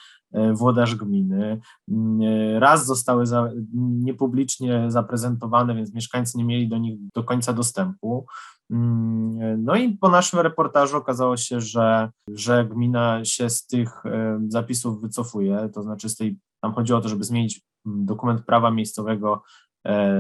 włodarz 0.54 0.96
gminy. 0.96 1.60
Mm, 1.90 2.22
e, 2.22 2.60
raz 2.60 2.86
zostały 2.86 3.26
za, 3.26 3.50
niepublicznie 3.74 4.86
zaprezentowane, 4.88 5.76
więc 5.76 5.94
mieszkańcy 5.94 6.38
nie 6.38 6.46
mieli 6.46 6.68
do 6.68 6.78
nich 6.78 7.00
do 7.16 7.24
końca 7.24 7.54
dostępu. 7.54 8.26
Mm, 8.70 9.42
e, 9.42 9.58
no 9.58 9.76
i 9.76 9.94
po 9.94 10.10
naszym 10.10 10.40
reportażu 10.40 10.98
okazało 10.98 11.38
się, 11.38 11.62
że, 11.62 12.10
że 12.28 12.66
gmina 12.66 13.26
się 13.26 13.50
z 13.50 13.66
tych 13.68 14.04
zapisów 14.48 15.02
wycofuje, 15.02 15.70
to 15.74 15.84
znaczy 15.84 16.10
z 16.10 16.16
tej, 16.16 16.38
tam 16.62 16.74
chodzi 16.74 16.94
o 16.94 17.02
to, 17.02 17.10
żeby 17.10 17.24
zmienić 17.24 17.62
mm, 17.86 18.06
dokument 18.06 18.42
prawa 18.46 18.72
miejscowego, 18.72 19.44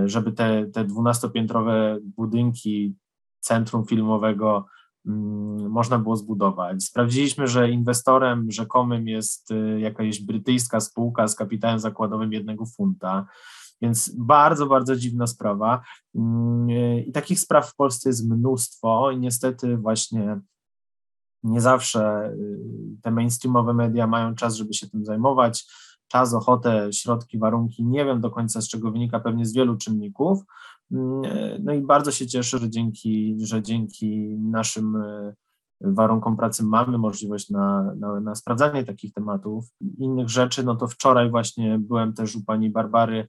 żeby 0.05 0.31
te, 0.31 0.65
te 0.65 0.85
12-piętrowe 0.85 1.99
budynki 2.03 2.95
centrum 3.39 3.85
filmowego 3.85 4.65
można 5.69 5.99
było 5.99 6.15
zbudować. 6.15 6.83
Sprawdziliśmy, 6.83 7.47
że 7.47 7.69
inwestorem 7.69 8.51
rzekomym 8.51 9.07
jest 9.07 9.51
y, 9.51 9.79
jakaś 9.79 10.21
brytyjska 10.21 10.79
spółka 10.79 11.27
z 11.27 11.35
kapitałem 11.35 11.79
zakładowym 11.79 12.33
jednego 12.33 12.65
funta. 12.65 13.25
Więc 13.81 14.15
bardzo, 14.17 14.65
bardzo 14.65 14.95
dziwna 14.95 15.27
sprawa. 15.27 15.81
Mm, 16.15 16.69
y, 16.69 17.01
I 17.07 17.11
takich 17.11 17.39
spraw 17.39 17.69
w 17.69 17.75
Polsce 17.75 18.09
jest 18.09 18.29
mnóstwo, 18.29 19.11
i 19.11 19.19
niestety 19.19 19.77
właśnie 19.77 20.39
nie 21.43 21.61
zawsze 21.61 22.29
y, 22.29 22.59
te 23.01 23.11
mainstreamowe 23.11 23.73
media 23.73 24.07
mają 24.07 24.35
czas, 24.35 24.55
żeby 24.55 24.73
się 24.73 24.89
tym 24.89 25.05
zajmować. 25.05 25.65
Czas, 26.07 26.33
ochotę, 26.33 26.93
środki, 26.93 27.37
warunki. 27.37 27.85
Nie 27.85 28.05
wiem 28.05 28.21
do 28.21 28.31
końca 28.31 28.61
z 28.61 28.67
czego 28.67 28.91
wynika, 28.91 29.19
pewnie 29.19 29.45
z 29.45 29.53
wielu 29.53 29.77
czynników. 29.77 30.43
Mm, 30.91 31.21
no 31.63 31.73
i 31.73 31.81
bardzo 31.81 32.11
się 32.11 32.27
cieszę, 32.27 32.57
że 32.57 32.69
dzięki, 32.69 33.35
że 33.39 33.61
dzięki 33.61 34.37
naszym 34.39 34.95
e, 34.95 35.33
warunkom 35.81 36.37
pracy 36.37 36.63
mamy 36.63 36.97
możliwość 36.97 37.49
na, 37.49 37.93
na, 37.99 38.19
na 38.19 38.35
sprawdzanie 38.35 38.83
takich 38.83 39.13
tematów. 39.13 39.65
Innych 39.97 40.29
rzeczy, 40.29 40.63
no 40.63 40.75
to 40.75 40.87
wczoraj 40.87 41.29
właśnie 41.29 41.79
byłem 41.79 42.13
też 42.13 42.35
u 42.35 42.43
pani 42.45 42.69
Barbary 42.69 43.27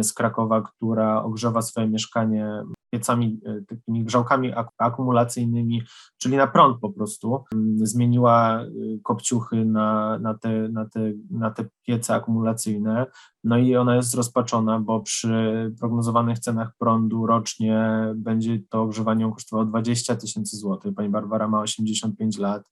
z 0.00 0.12
Krakowa, 0.12 0.62
która 0.62 1.22
ogrzewa 1.22 1.62
swoje 1.62 1.88
mieszkanie 1.88 2.62
piecami, 2.92 3.40
e, 3.46 3.62
takimi 3.68 4.04
grzałkami 4.04 4.52
akumulacyjnymi, 4.78 5.82
czyli 6.18 6.36
na 6.36 6.46
prąd 6.46 6.80
po 6.80 6.90
prostu. 6.90 7.44
Mm, 7.54 7.86
zmieniła 7.86 8.62
e, 8.62 8.68
kopciuchy 9.02 9.64
na, 9.64 10.18
na, 10.18 10.34
te, 10.34 10.68
na, 10.68 10.84
te, 10.88 11.00
na 11.30 11.50
te 11.50 11.64
piece 11.86 12.14
akumulacyjne, 12.14 13.06
no 13.44 13.58
i 13.58 13.76
ona 13.76 13.96
jest 13.96 14.14
rozpaczona, 14.14 14.80
bo 14.80 15.00
przy 15.00 15.72
prognozowanych 15.80 16.38
cenach 16.38 16.70
prądu 16.78 17.26
rocznie 17.26 17.90
będzie 18.14 18.58
to 18.68 18.82
ogrzewanie 18.82 19.30
kosztowało 19.32 19.68
20 19.68 20.16
tysięcy 20.16 20.56
złotych. 20.56 20.94
Pani 20.94 21.08
Barbara 21.08 21.48
ma 21.48 21.60
85 21.60 22.38
lat. 22.38 22.62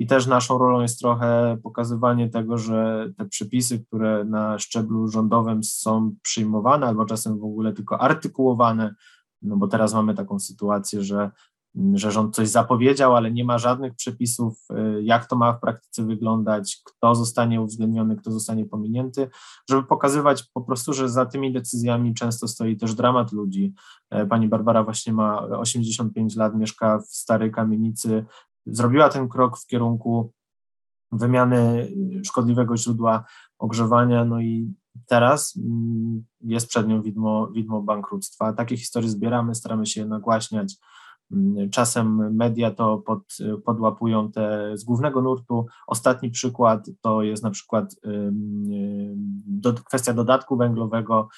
I 0.00 0.06
też 0.06 0.26
naszą 0.26 0.58
rolą 0.58 0.80
jest 0.80 0.98
trochę 0.98 1.58
pokazywanie 1.62 2.28
tego, 2.28 2.58
że 2.58 3.08
te 3.18 3.24
przepisy, 3.24 3.84
które 3.84 4.24
na 4.24 4.58
szczeblu 4.58 5.08
rządowym 5.08 5.64
są 5.64 6.14
przyjmowane, 6.22 6.86
albo 6.86 7.04
czasem 7.04 7.38
w 7.38 7.44
ogóle 7.44 7.72
tylko 7.72 8.00
artykułowane, 8.00 8.94
no 9.42 9.56
bo 9.56 9.68
teraz 9.68 9.94
mamy 9.94 10.14
taką 10.14 10.38
sytuację, 10.38 11.02
że, 11.02 11.30
że 11.94 12.12
rząd 12.12 12.34
coś 12.34 12.48
zapowiedział, 12.48 13.16
ale 13.16 13.30
nie 13.30 13.44
ma 13.44 13.58
żadnych 13.58 13.94
przepisów, 13.94 14.66
y, 14.98 15.02
jak 15.02 15.26
to 15.26 15.36
ma 15.36 15.52
w 15.52 15.60
praktyce 15.60 16.04
wyglądać, 16.04 16.82
kto 16.84 17.14
zostanie 17.14 17.60
uwzględniony, 17.60 18.16
kto 18.16 18.30
zostanie 18.30 18.64
pominięty, 18.64 19.30
żeby 19.70 19.82
pokazywać 19.82 20.42
po 20.54 20.60
prostu, 20.60 20.92
że 20.92 21.08
za 21.08 21.26
tymi 21.26 21.52
decyzjami 21.52 22.14
często 22.14 22.48
stoi 22.48 22.76
też 22.76 22.94
dramat 22.94 23.32
ludzi. 23.32 23.74
E, 24.10 24.26
pani 24.26 24.48
Barbara 24.48 24.84
właśnie 24.84 25.12
ma 25.12 25.42
85 25.42 26.36
lat, 26.36 26.56
mieszka 26.56 26.98
w 26.98 27.06
starej 27.06 27.52
kamienicy, 27.52 28.24
zrobiła 28.66 29.08
ten 29.08 29.28
krok 29.28 29.58
w 29.58 29.66
kierunku 29.66 30.32
wymiany 31.12 31.92
szkodliwego 32.24 32.76
źródła 32.76 33.24
ogrzewania, 33.58 34.24
no 34.24 34.40
i 34.40 34.74
teraz 35.06 35.56
mm, 35.56 36.24
jest 36.40 36.68
przed 36.68 36.88
nią 36.88 37.02
widmo, 37.02 37.46
widmo 37.46 37.82
bankructwa. 37.82 38.52
Takie 38.52 38.76
historie 38.76 39.08
zbieramy, 39.08 39.54
staramy 39.54 39.86
się 39.86 40.00
je 40.00 40.06
nagłaśniać. 40.06 40.76
Mm, 41.32 41.70
czasem 41.70 42.36
media 42.36 42.70
to 42.70 42.98
pod, 42.98 43.36
podłapują 43.64 44.32
te 44.32 44.72
z 44.74 44.84
głównego 44.84 45.22
nurtu. 45.22 45.66
Ostatni 45.86 46.30
przykład 46.30 46.90
to 47.00 47.22
jest 47.22 47.42
na 47.42 47.50
przykład 47.50 47.94
do, 49.46 49.72
kwestia 49.72 50.14
dodatku 50.14 50.56
węglowego. 50.56 51.28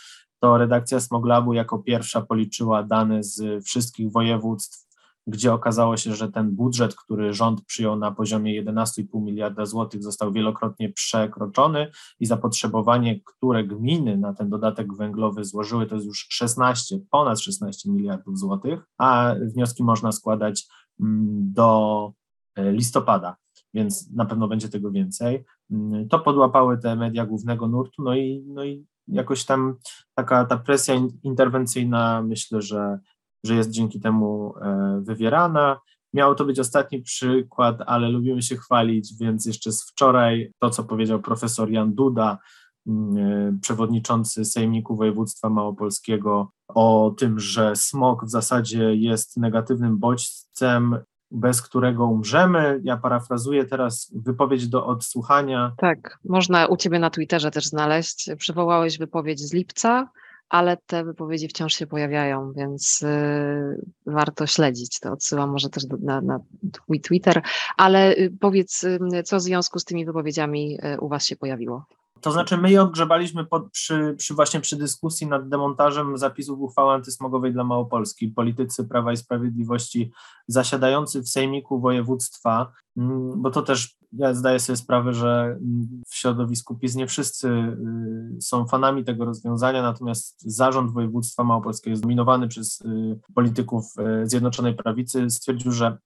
To 0.40 0.58
redakcja 0.58 1.00
Smoglabu 1.00 1.52
jako 1.52 1.78
pierwsza 1.78 2.22
policzyła 2.22 2.82
dane 2.82 3.22
z 3.22 3.64
wszystkich 3.64 4.12
województw 4.12 4.91
gdzie 5.26 5.52
okazało 5.52 5.96
się, 5.96 6.14
że 6.14 6.32
ten 6.32 6.50
budżet, 6.50 6.94
który 6.96 7.32
rząd 7.32 7.64
przyjął 7.64 7.96
na 7.96 8.12
poziomie 8.12 8.64
11,5 8.64 9.22
miliarda 9.22 9.66
złotych, 9.66 10.02
został 10.02 10.32
wielokrotnie 10.32 10.92
przekroczony 10.92 11.90
i 12.20 12.26
zapotrzebowanie, 12.26 13.20
które 13.24 13.64
gminy 13.64 14.16
na 14.16 14.34
ten 14.34 14.48
dodatek 14.48 14.96
węglowy 14.96 15.44
złożyły, 15.44 15.86
to 15.86 15.94
jest 15.94 16.06
już 16.06 16.26
16, 16.30 16.98
ponad 17.10 17.40
16 17.40 17.90
miliardów 17.90 18.38
złotych, 18.38 18.80
a 18.98 19.34
wnioski 19.54 19.84
można 19.84 20.12
składać 20.12 20.66
mm, 21.00 21.52
do 21.52 22.12
e, 22.54 22.72
listopada, 22.72 23.36
więc 23.74 24.10
na 24.12 24.26
pewno 24.26 24.48
będzie 24.48 24.68
tego 24.68 24.90
więcej. 24.90 25.44
Mm, 25.70 26.08
to 26.08 26.18
podłapały 26.18 26.78
te 26.78 26.96
media 26.96 27.26
głównego 27.26 27.68
nurtu, 27.68 28.02
no 28.02 28.14
i, 28.16 28.44
no 28.46 28.64
i 28.64 28.86
jakoś 29.08 29.44
tam 29.44 29.76
taka 30.14 30.44
ta 30.44 30.56
presja 30.56 30.94
interwencyjna, 31.22 32.22
myślę, 32.22 32.62
że 32.62 32.98
że 33.44 33.54
jest 33.54 33.70
dzięki 33.70 34.00
temu 34.00 34.54
e, 34.61 35.00
wywierana. 35.04 35.80
Miał 36.14 36.34
to 36.34 36.44
być 36.44 36.58
ostatni 36.58 37.02
przykład, 37.02 37.76
ale 37.87 38.08
lubimy 38.08 38.42
się 38.42 38.56
chwalić, 38.56 39.14
więc 39.20 39.46
jeszcze 39.46 39.72
z 39.72 39.82
wczoraj 39.82 40.52
to, 40.58 40.70
co 40.70 40.84
powiedział 40.84 41.20
profesor 41.20 41.70
Jan 41.70 41.94
Duda, 41.94 42.38
mm, 42.87 43.16
e, 43.16 43.58
przewodniczący 43.61 44.44
Sejmiku 44.44 44.96
Województwa 44.96 45.50
Małopolskiego, 45.50 46.50
o 46.68 47.14
tym, 47.18 47.40
że 47.40 47.76
smog 47.76 48.25
w 48.25 48.30
zasadzie 48.30 48.94
jest 48.94 49.37
negatywnym 49.37 49.99
bodźcem, 49.99 50.99
bez 51.30 51.62
którego 51.62 52.06
umrzemy. 52.06 52.80
Ja 52.84 52.96
parafrazuję 52.96 53.64
teraz 53.64 54.12
wypowiedź 54.14 54.68
do 54.68 54.87
odsłuchania. 54.87 55.72
Tak, 55.76 56.18
można 56.25 56.66
u 56.66 56.76
Ciebie 56.76 56.99
na 56.99 57.11
Twitterze 57.11 57.50
też 57.50 57.64
znaleźć. 57.64 58.30
Przywołałeś 58.38 58.99
wypowiedź 58.99 59.40
z 59.40 59.52
lipca 59.52 60.08
ale 60.52 60.76
te 60.76 61.04
wypowiedzi 61.04 61.49
wciąż 61.49 61.75
się 61.75 61.87
pojawiają, 61.87 62.52
więc 62.52 63.02
y, 63.02 63.87
warto 64.06 64.47
śledzić. 64.47 65.00
To 65.00 65.12
odsyłam 65.12 65.50
może 65.50 65.71
też 65.71 65.85
na, 66.00 66.21
na 66.21 66.38
twój 66.73 67.00
Twitter, 67.00 67.42
ale 67.76 68.16
y, 68.16 68.32
powiedz, 68.40 68.85
y, 68.85 69.23
co 69.25 69.37
w 69.37 69.42
związku 69.42 69.78
z 69.78 69.85
tymi 69.85 70.06
wypowiedziami 70.06 70.78
u 71.00 71.09
Was 71.09 71.26
się 71.26 71.37
pojawiło? 71.37 71.85
To 72.21 72.32
znaczy, 72.32 72.56
my 72.56 72.71
je 72.71 72.82
odgrzebaliśmy 72.82 73.44
pod, 73.44 73.71
przy, 73.71 74.14
przy, 74.18 74.35
właśnie 74.35 74.61
przy 74.61 74.76
dyskusji 74.76 75.26
nad 75.26 75.49
demontażem 75.49 76.18
zapisów 76.18 76.61
uchwały 76.61 76.92
antysmogowej 76.92 77.52
dla 77.52 77.64
Małopolski. 77.64 78.28
Politycy 78.28 78.85
Prawa 78.85 79.12
i 79.12 79.16
Sprawiedliwości 79.16 80.12
zasiadający 80.47 81.23
w 81.23 81.28
Sejmiku 81.28 81.80
Województwa, 81.80 82.73
mm, 82.97 83.42
bo 83.42 83.50
to 83.50 83.62
też 83.62 83.97
ja 84.12 84.35
zdaję 84.35 84.61
sobie 84.61 84.76
sprawę, 84.76 85.14
że 85.14 85.59
w 86.07 86.14
środowisku 86.14 86.78
PiS 86.78 86.95
nie 86.95 87.07
wszyscy 87.07 87.49
y, 87.49 88.40
są 88.40 88.66
fanami 88.66 89.04
tego 89.04 89.25
rozwiązania, 89.25 89.83
natomiast 89.83 90.42
zarząd 90.42 90.92
województwa 90.92 91.45
małopolskiego 91.45 91.97
zdominowany 91.97 92.49
przez 92.49 92.81
y, 92.81 93.21
polityków 93.35 93.85
y, 94.23 94.28
Zjednoczonej 94.28 94.75
Prawicy 94.75 95.31
stwierdził, 95.31 95.73
że 95.73 95.99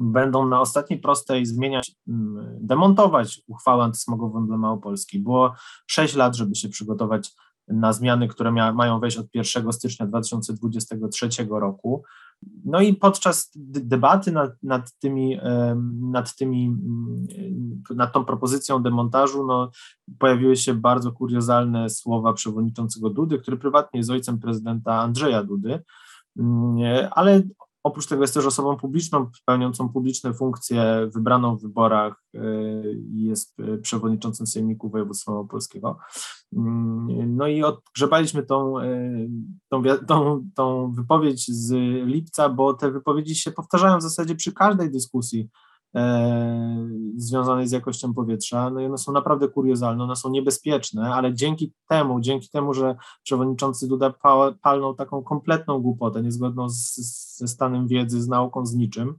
będą 0.00 0.48
na 0.48 0.60
ostatniej 0.60 1.00
prostej 1.00 1.46
zmieniać, 1.46 1.92
mm, 2.08 2.58
demontować 2.60 3.42
uchwałę 3.46 3.84
antysmogową 3.84 4.46
dla 4.46 4.56
Małopolski. 4.56 5.18
Było 5.18 5.54
sześć 5.86 6.14
lat, 6.14 6.36
żeby 6.36 6.54
się 6.54 6.68
przygotować 6.68 7.32
na 7.68 7.92
zmiany, 7.92 8.28
które 8.28 8.52
mia, 8.52 8.72
mają 8.72 9.00
wejść 9.00 9.16
od 9.16 9.26
1 9.34 9.72
stycznia 9.72 10.06
2023 10.06 11.28
roku. 11.50 12.02
No 12.64 12.80
i 12.80 12.94
podczas 12.94 13.50
debaty 13.54 14.32
nad, 14.32 14.62
nad, 14.62 14.92
tymi, 14.98 15.38
nad, 16.00 16.36
tymi, 16.36 16.66
mm, 16.66 17.26
nad 17.96 18.12
tą 18.12 18.24
propozycją 18.24 18.82
demontażu 18.82 19.46
no, 19.46 19.70
pojawiły 20.18 20.56
się 20.56 20.74
bardzo 20.74 21.12
kuriozalne 21.12 21.90
słowa 21.90 22.32
przewodniczącego 22.32 23.10
Dudy, 23.10 23.38
który 23.38 23.56
prywatnie 23.56 24.00
jest 24.00 24.10
ojcem 24.10 24.38
prezydenta 24.38 24.94
Andrzeja 24.94 25.44
Dudy, 25.44 25.82
mm, 26.38 27.08
ale 27.10 27.42
Oprócz 27.82 28.06
tego 28.06 28.22
jest 28.22 28.34
też 28.34 28.46
osobą 28.46 28.76
publiczną, 28.76 29.30
pełniącą 29.44 29.88
publiczne 29.88 30.34
funkcje, 30.34 31.10
wybraną 31.14 31.56
w 31.56 31.62
wyborach 31.62 32.24
y, 32.34 33.00
i 33.12 33.24
jest 33.24 33.60
y, 33.60 33.78
przewodniczącym 33.78 34.46
Sejmiku 34.46 34.90
Województwa 34.90 35.32
Małopolskiego. 35.32 35.98
Mm, 36.56 37.36
no 37.36 37.46
i 37.46 37.62
odgrzebaliśmy 37.62 38.42
tą, 38.42 38.78
y, 38.78 39.28
tą, 39.68 39.82
tą, 40.08 40.44
tą 40.54 40.92
wypowiedź 40.92 41.46
z 41.46 41.72
lipca, 42.06 42.48
bo 42.48 42.74
te 42.74 42.90
wypowiedzi 42.90 43.34
się 43.34 43.50
powtarzają 43.50 43.98
w 43.98 44.02
zasadzie 44.02 44.34
przy 44.34 44.52
każdej 44.52 44.90
dyskusji 44.90 45.48
związanej 47.16 47.68
z 47.68 47.72
jakością 47.72 48.14
powietrza, 48.14 48.70
no 48.70 48.80
i 48.80 48.86
one 48.86 48.98
są 48.98 49.12
naprawdę 49.12 49.48
kuriozalne, 49.48 50.04
one 50.04 50.16
są 50.16 50.30
niebezpieczne, 50.30 51.14
ale 51.14 51.34
dzięki 51.34 51.72
temu, 51.88 52.20
dzięki 52.20 52.48
temu, 52.48 52.74
że 52.74 52.96
przewodniczący 53.22 53.88
Duda 53.88 54.14
palnął 54.62 54.94
taką 54.94 55.22
kompletną 55.22 55.80
głupotę, 55.80 56.22
niezgodną 56.22 56.68
z, 56.68 56.96
ze 57.36 57.48
stanem 57.48 57.88
wiedzy, 57.88 58.22
z 58.22 58.28
nauką, 58.28 58.66
z 58.66 58.74
niczym, 58.74 59.14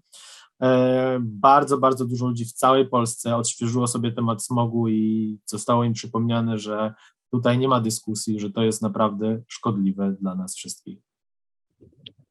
e, 0.62 1.20
bardzo, 1.22 1.78
bardzo 1.78 2.06
dużo 2.06 2.28
ludzi 2.28 2.46
w 2.46 2.54
całej 2.54 2.90
Polsce 2.90 3.36
odświeżyło 3.36 3.88
sobie 3.88 4.12
temat 4.12 4.44
smogu 4.44 4.88
i 4.88 5.40
zostało 5.46 5.84
im 5.84 5.94
przypomniane, 5.94 6.58
że 6.58 6.94
tutaj 7.32 7.58
nie 7.58 7.68
ma 7.68 7.82
dyskusji, 7.82 8.40
że 8.40 8.50
to 8.50 8.64
jest 8.64 8.82
naprawdę 8.82 9.42
szkodliwe 9.48 10.16
dla 10.22 10.36
nas 10.36 10.56
wszystkich. 10.56 11.09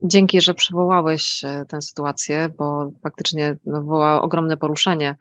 Dzięki, 0.03 0.41
że 0.41 0.55
przywołałeś 0.55 1.45
e, 1.45 1.65
tę 1.69 1.83
sytuację, 1.83 2.49
bo 2.59 2.91
faktycznie 3.03 3.57
no, 3.65 3.81
wywołała 3.81 4.23
ogromne 4.23 4.57
poruszenie 4.57 5.17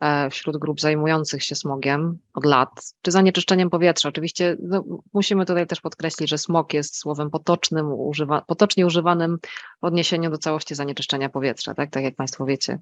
e, 0.00 0.30
wśród 0.30 0.56
grup 0.56 0.80
zajmujących 0.80 1.42
się 1.42 1.54
smogiem 1.54 2.18
od 2.34 2.44
lat, 2.44 2.94
czy 3.02 3.10
zanieczyszczeniem 3.10 3.70
powietrza. 3.70 4.08
Oczywiście 4.08 4.56
no, 4.62 4.84
musimy 5.12 5.46
tutaj 5.46 5.66
też 5.66 5.80
podkreślić, 5.80 6.30
że 6.30 6.38
smog 6.38 6.74
jest 6.74 6.96
słowem 6.96 7.30
potocznym, 7.30 7.92
używa, 7.92 8.42
potocznie 8.42 8.86
używanym 8.86 9.38
w 9.82 9.84
odniesieniu 9.84 10.30
do 10.30 10.38
całości 10.38 10.74
zanieczyszczenia 10.74 11.28
powietrza, 11.28 11.74
tak, 11.74 11.90
tak 11.90 12.04
jak 12.04 12.14
Państwo 12.14 12.44
wiecie. 12.44 12.78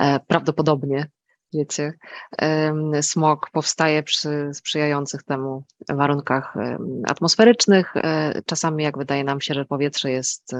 E, 0.00 0.20
prawdopodobnie 0.20 1.06
wiecie, 1.56 1.92
smog 3.02 3.50
powstaje 3.50 4.02
przy 4.02 4.50
sprzyjających 4.52 5.22
temu 5.22 5.64
warunkach 5.88 6.54
atmosferycznych. 7.08 7.96
E, 7.96 8.42
czasami, 8.46 8.84
jak 8.84 8.98
wydaje 8.98 9.24
nam 9.24 9.40
się, 9.40 9.54
że 9.54 9.64
powietrze 9.64 10.10
jest 10.10 10.52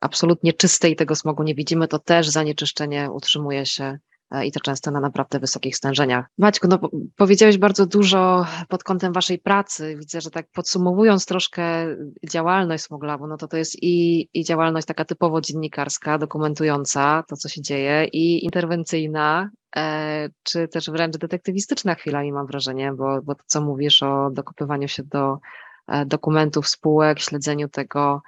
absolutnie 0.00 0.52
czyste 0.52 0.90
i 0.90 0.96
tego 0.96 1.14
smogu 1.14 1.42
nie 1.42 1.54
widzimy, 1.54 1.88
to 1.88 1.98
też 1.98 2.28
zanieczyszczenie 2.28 3.10
utrzymuje 3.10 3.66
się 3.66 3.98
i 4.44 4.52
to 4.52 4.60
często 4.60 4.90
na 4.90 5.00
naprawdę 5.00 5.38
wysokich 5.38 5.76
stężeniach. 5.76 6.26
Maćku, 6.38 6.68
no, 6.68 6.78
powiedziałeś 7.16 7.58
bardzo 7.58 7.86
dużo 7.86 8.46
pod 8.68 8.84
kątem 8.84 9.12
waszej 9.12 9.38
pracy. 9.38 9.96
Widzę, 9.98 10.20
że 10.20 10.30
tak 10.30 10.46
podsumowując 10.52 11.26
troszkę 11.26 11.62
działalność 12.30 12.84
Smoglabu, 12.84 13.26
no 13.26 13.36
to 13.36 13.48
to 13.48 13.56
jest 13.56 13.82
i, 13.82 14.28
i 14.34 14.44
działalność 14.44 14.86
taka 14.86 15.04
typowo 15.04 15.40
dziennikarska, 15.40 16.18
dokumentująca 16.18 17.24
to, 17.28 17.36
co 17.36 17.48
się 17.48 17.62
dzieje, 17.62 18.04
i 18.04 18.44
interwencyjna, 18.44 19.50
e, 19.76 20.28
czy 20.42 20.68
też 20.68 20.90
wręcz 20.90 21.16
detektywistyczna 21.16 21.94
chwilami, 21.94 22.32
mam 22.32 22.46
wrażenie, 22.46 22.92
bo, 22.92 23.22
bo 23.22 23.34
to, 23.34 23.42
co 23.46 23.60
mówisz 23.60 24.02
o 24.02 24.30
dokopywaniu 24.30 24.88
się 24.88 25.02
do 25.02 25.38
e, 25.88 26.06
dokumentów 26.06 26.68
spółek, 26.68 27.20
śledzeniu 27.20 27.68
tego, 27.68 28.22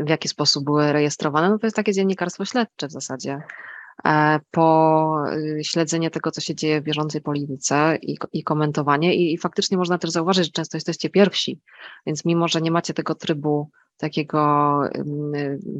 w 0.00 0.08
jaki 0.08 0.28
sposób 0.28 0.64
były 0.64 0.92
rejestrowane, 0.92 1.50
no 1.50 1.58
to 1.58 1.66
jest 1.66 1.76
takie 1.76 1.92
dziennikarstwo 1.92 2.44
śledcze 2.44 2.88
w 2.88 2.92
zasadzie. 2.92 3.42
E, 4.04 4.40
po 4.50 5.16
y, 5.58 5.64
śledzenie 5.64 6.10
tego, 6.10 6.30
co 6.30 6.40
się 6.40 6.54
dzieje 6.54 6.80
w 6.80 6.84
bieżącej 6.84 7.20
polityce 7.20 7.98
i, 8.02 8.18
i 8.32 8.44
komentowanie. 8.44 9.14
I, 9.14 9.34
I, 9.34 9.38
faktycznie 9.38 9.76
można 9.76 9.98
też 9.98 10.10
zauważyć, 10.10 10.44
że 10.44 10.52
często 10.52 10.76
jesteście 10.76 11.10
pierwsi, 11.10 11.60
więc 12.06 12.24
mimo, 12.24 12.48
że 12.48 12.60
nie 12.60 12.70
macie 12.70 12.94
tego 12.94 13.14
trybu 13.14 13.70
takiego 13.96 14.80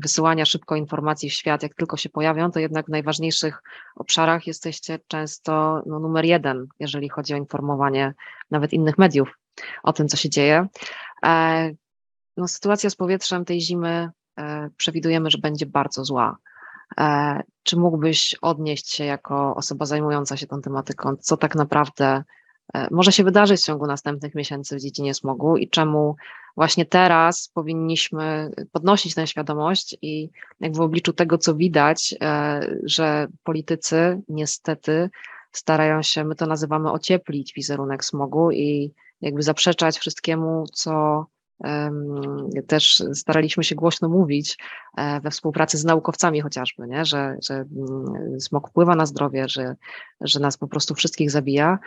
wysyłania 0.03 0.45
szybko 0.45 0.77
informacji 0.77 1.31
w 1.31 1.33
świat, 1.33 1.63
jak 1.63 1.75
tylko 1.75 1.97
się 1.97 2.09
pojawią, 2.09 2.51
to 2.51 2.61
jednak 2.61 2.87
w 2.87 2.89
najważniejszych 2.89 3.63
obszarach 3.97 4.47
jesteście 4.47 4.99
często 5.07 5.83
no, 5.87 5.99
numer 5.99 6.25
jeden, 6.25 6.67
jeżeli 6.81 7.09
chodzi 7.09 7.35
o 7.35 7.37
informowanie 7.37 8.15
nawet 8.51 8.73
innych 8.73 8.99
mediów 8.99 9.39
o 9.83 9.93
tym, 9.93 10.09
co 10.09 10.17
się 10.17 10.31
dzieje. 10.31 10.67
E, 11.25 11.71
no, 12.37 12.49
sytuacja 12.49 12.91
z 12.91 12.97
powietrzem 12.97 13.45
tej 13.45 13.61
zimy 13.61 14.11
e, 14.39 14.71
przewidujemy, 14.77 15.31
że 15.31 15.39
będzie 15.39 15.67
bardzo 15.67 16.05
zła. 16.05 16.37
E, 17.01 17.43
czy 17.63 17.77
mógłbyś 17.77 18.37
odnieść 18.43 18.95
się 18.95 19.05
jako 19.05 19.55
osoba 19.57 19.87
zajmująca 19.87 20.37
się 20.37 20.47
tą 20.47 20.61
tematyką, 20.61 21.17
co 21.17 21.37
tak 21.37 21.55
naprawdę 21.55 22.25
e, 22.75 22.89
może 22.91 23.13
się 23.13 23.25
wydarzyć 23.25 23.61
w 23.61 23.65
ciągu 23.65 23.87
następnych 23.87 24.35
miesięcy 24.35 24.77
w 24.77 24.81
dziedzinie 24.81 25.15
smogu 25.15 25.57
i 25.57 25.69
czemu 25.69 26.17
właśnie 26.57 26.87
teraz 26.87 27.51
powinniśmy 27.55 28.51
podnosić 28.73 29.15
tę 29.15 29.27
świadomość 29.27 29.97
i 30.03 30.31
jakby 30.61 30.79
w 30.79 30.81
obliczu 30.81 31.13
tego, 31.13 31.39
co 31.39 31.55
widać, 31.55 32.15
e, 32.21 32.61
że 32.85 33.27
politycy 33.45 34.23
niestety 34.29 35.11
starają 35.53 36.03
się, 36.03 36.25
my 36.25 36.35
to 36.35 36.47
nazywamy 36.47 36.93
ocieplić 36.93 37.53
wizerunek 37.55 38.05
smogu 38.05 38.51
i 38.51 38.93
jakby 39.21 39.43
zaprzeczać 39.43 39.99
wszystkiemu, 39.99 40.65
co 40.73 41.27
też 42.67 43.03
staraliśmy 43.15 43.65
się 43.65 43.75
głośno 43.75 44.09
mówić 44.09 44.59
e, 44.97 45.21
we 45.21 45.31
współpracy 45.31 45.79
z 45.79 45.85
naukowcami 45.85 46.41
chociażby, 46.41 46.87
nie? 46.87 47.05
Że, 47.05 47.37
że 47.43 47.55
mm, 47.55 48.41
smog 48.41 48.69
wpływa 48.71 48.97
na 48.97 49.07
zdrowie, 49.07 49.49
że, 49.49 49.77
że 50.21 50.41
nas 50.41 50.57
po 50.57 50.69
prostu 50.69 50.95
wszystkich 50.95 51.31
zabija. 51.31 51.79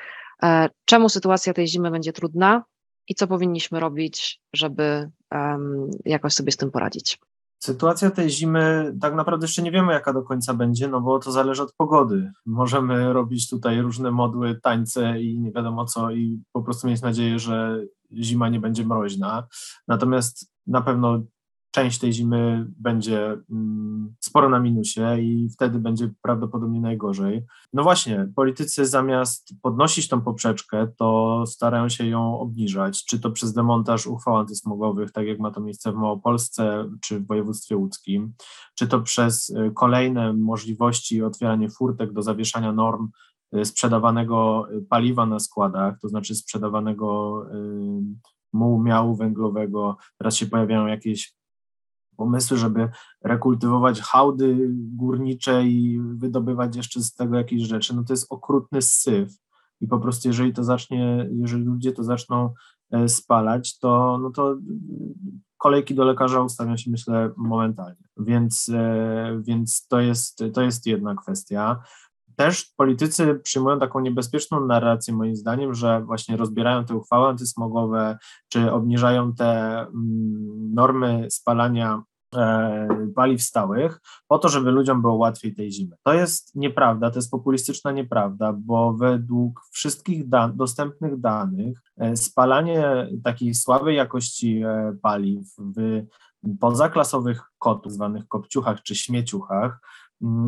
E, 0.44 0.70
czemu 0.86 1.10
sytuacja 1.10 1.54
tej 1.54 1.68
zimy 1.68 1.92
będzie 1.92 2.14
trudna 2.14 2.64
i 3.08 3.16
co 3.16 3.28
powinniśmy 3.28 3.80
robić, 3.80 4.42
żeby 4.54 5.10
jakoś 6.06 6.34
sobie 6.34 6.52
z 6.52 6.58
tym 6.58 6.72
poradzić? 6.72 7.20
Sytuacja 7.60 8.12
tej 8.12 8.30
zimy 8.30 8.96
tak 9.02 9.16
naprawdę 9.16 9.44
jeszcze 9.44 9.62
nie 9.62 9.72
wiemy, 9.72 9.94
jaka 9.94 10.14
do 10.14 10.22
końca 10.22 10.54
będzie, 10.54 10.88
no 10.88 11.02
bo 11.02 11.20
to 11.20 11.32
zależy 11.32 11.64
od 11.64 11.74
pogody. 11.74 12.32
Możemy 12.46 13.14
robić 13.14 13.50
tutaj 13.50 13.82
różne 13.82 14.12
modły, 14.12 14.60
tańce 14.64 15.22
i 15.22 15.40
nie 15.40 15.52
wiadomo 15.52 15.86
co, 15.86 16.12
i 16.12 16.42
po 16.52 16.62
prostu 16.62 16.88
mieć 16.88 17.02
nadzieję, 17.02 17.40
że 17.40 17.86
zima 18.14 18.50
nie 18.50 18.60
będzie 18.60 18.86
mroźna. 18.86 19.48
Natomiast 19.88 20.52
na 20.68 20.82
pewno 20.82 21.22
część 21.76 22.00
tej 22.00 22.14
zimy 22.14 22.66
będzie 22.78 23.38
mm, 23.52 24.16
sporo 24.20 24.50
na 24.50 24.60
minusie 24.60 25.02
i 25.20 25.50
wtedy 25.50 25.80
będzie 25.80 26.12
prawdopodobnie 26.22 26.82
najgorzej. 26.82 27.46
No 27.74 27.84
właśnie, 27.84 28.28
politycy 28.36 28.86
zamiast 28.86 29.54
podnosić 29.62 30.08
tą 30.08 30.22
poprzeczkę, 30.22 30.88
to 30.98 31.44
starają 31.48 31.90
się 31.90 32.08
ją 32.08 32.40
obniżać, 32.40 33.06
czy 33.06 33.20
to 33.20 33.32
przez 33.32 33.54
demontaż 33.54 34.08
uchwał 34.08 34.38
antysmogowych, 34.38 35.12
tak 35.12 35.28
jak 35.28 35.40
ma 35.40 35.52
to 35.52 35.62
miejsce 35.62 35.92
w 35.92 35.96
Małopolsce 35.96 36.90
czy 37.02 37.20
w 37.20 37.28
województwie 37.28 37.78
łódzkim, 37.78 38.34
czy 38.76 38.88
to 38.88 39.02
przez 39.02 39.50
y, 39.50 39.72
kolejne 39.76 40.34
możliwości 40.34 41.24
otwierania 41.24 41.70
furtek 41.70 42.14
do 42.14 42.22
zawieszania 42.22 42.72
norm 42.72 43.10
y, 43.56 43.66
sprzedawanego 43.66 44.68
y, 44.72 44.82
paliwa 44.82 45.26
na 45.26 45.40
składach, 45.40 46.00
to 46.00 46.08
znaczy 46.08 46.36
sprzedawanego 46.36 47.42
mułu 48.54 48.84
miału 48.84 49.16
węglowego. 49.16 49.98
Teraz 50.18 50.36
się 50.36 50.46
pojawiają 50.46 50.88
jakieś 50.88 51.36
pomysły, 52.16 52.58
żeby 52.58 52.90
rekultywować 53.24 54.02
hałdy 54.02 54.70
górnicze 54.72 55.64
i 55.64 56.00
wydobywać 56.00 56.76
jeszcze 56.76 57.02
z 57.02 57.14
tego 57.14 57.38
jakieś 57.38 57.62
rzeczy, 57.62 57.96
no 57.96 58.04
to 58.04 58.14
jest 58.14 58.28
okrutny 58.30 58.82
syf. 58.82 59.34
I 59.82 59.88
po 59.88 60.00
prostu 60.00 60.28
jeżeli 60.28 60.54
to 60.54 60.64
zacznie, 60.64 61.30
jeżeli 61.32 61.64
ludzie 61.64 61.92
to 61.92 62.04
zaczną 62.04 62.54
e, 62.92 63.10
spalać, 63.10 63.80
to, 63.80 64.18
no 64.22 64.30
to 64.30 64.58
kolejki 65.58 65.96
do 65.96 66.04
lekarza 66.04 66.42
ustawią 66.42 66.78
się 66.78 66.92
myślę 66.92 67.32
momentalnie. 67.38 68.04
Więc, 68.18 68.70
e, 68.74 69.42
więc 69.44 69.88
to, 69.88 70.00
jest, 70.00 70.44
to 70.54 70.62
jest 70.62 70.86
jedna 70.86 71.16
kwestia. 71.16 71.80
Też 72.36 72.74
politycy 72.78 73.36
przyjmują 73.36 73.80
taką 73.80 74.00
niebezpieczną 74.00 74.66
narrację, 74.66 75.14
moim 75.14 75.36
zdaniem, 75.36 75.74
że 75.74 76.02
właśnie 76.02 76.38
rozbierają 76.38 76.86
te 76.86 76.96
uchwały 76.96 77.28
antysmogowe, 77.28 78.18
czy 78.50 78.72
obniżają 78.72 79.34
te 79.34 79.80
mm, 79.80 80.74
normy 80.74 81.28
spalania 81.30 82.04
e, 82.36 82.88
paliw 83.16 83.42
stałych, 83.42 84.02
po 84.28 84.38
to, 84.38 84.50
żeby 84.50 84.72
ludziom 84.72 85.02
było 85.02 85.16
łatwiej 85.16 85.56
tej 85.56 85.72
zimy. 85.72 85.96
To 86.04 86.14
jest 86.14 86.56
nieprawda, 86.56 87.12
to 87.12 87.20
jest 87.20 87.32
populistyczna 87.32 87.92
nieprawda, 87.92 88.54
bo 88.54 88.94
według 88.94 89.62
wszystkich 89.72 90.30
dostępnych 90.54 91.20
danych 91.20 91.82
e, 91.98 92.16
spalanie 92.16 93.08
takiej 93.24 93.56
słabej 93.56 93.96
jakości 93.96 94.62
e, 94.66 94.98
paliw 95.02 95.48
w 95.58 96.06
pozaklasowych 96.60 97.44
kotów, 97.58 97.94
zwanych 97.94 98.28
kopciuchach 98.28 98.82
czy 98.82 98.96
śmieciuchach, 98.96 99.80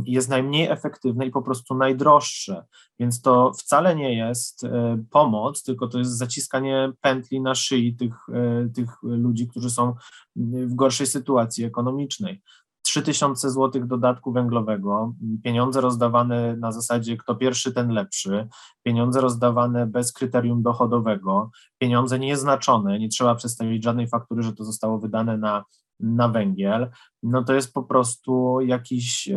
jest 0.06 0.30
najmniej 0.30 0.68
efektywne 0.68 1.26
i 1.26 1.32
po 1.32 1.42
prostu 1.42 1.76
najdroższe. 1.76 2.66
Więc 3.00 3.22
to 3.22 3.52
wcale 3.54 3.96
nie 3.96 4.16
jest 4.16 4.64
e, 4.64 5.04
pomoc, 5.12 5.64
tylko 5.64 5.88
to 5.88 6.00
jest 6.00 6.18
zaciskanie 6.18 6.94
pętli 7.02 7.42
na 7.42 7.56
szyi 7.56 7.96
tych, 7.96 8.14
e, 8.30 8.70
tych 8.70 8.90
ludzi, 9.04 9.48
którzy 9.48 9.70
są 9.70 9.94
w 10.36 10.76
gorszej 10.76 11.08
sytuacji 11.08 11.66
ekonomicznej. 11.66 12.42
3000 12.82 13.50
zł 13.52 13.88
dodatku 13.88 14.32
węglowego, 14.32 15.14
pieniądze 15.44 15.82
rozdawane 15.82 16.58
na 16.58 16.72
zasadzie 16.72 17.18
kto 17.18 17.36
pierwszy, 17.36 17.74
ten 17.74 17.90
lepszy, 17.90 18.48
pieniądze 18.84 19.22
rozdawane 19.22 19.88
bez 19.88 20.14
kryterium 20.14 20.64
dochodowego, 20.64 21.52
pieniądze 21.78 22.20
nieznaczone, 22.20 23.00
nie 23.00 23.10
trzeba 23.10 23.36
przedstawić 23.36 23.84
żadnej 23.84 24.08
faktury, 24.08 24.44
że 24.44 24.54
to 24.54 24.64
zostało 24.64 25.00
wydane 25.00 25.38
na 25.38 25.64
na 26.00 26.28
węgiel, 26.28 26.90
no 27.24 27.44
to 27.44 27.54
jest 27.54 27.74
po 27.74 27.84
prostu 27.84 28.62
jakiś, 28.62 29.30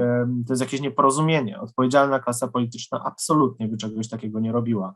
to 0.47 0.53
jest 0.53 0.63
jakieś 0.63 0.81
nieporozumienie. 0.81 1.61
Odpowiedzialna 1.61 2.19
klasa 2.19 2.49
polityczna 2.49 3.03
absolutnie 3.05 3.69
by 3.69 3.77
czegoś 3.77 4.09
takiego 4.09 4.41
nie 4.41 4.53
robiła. 4.53 4.95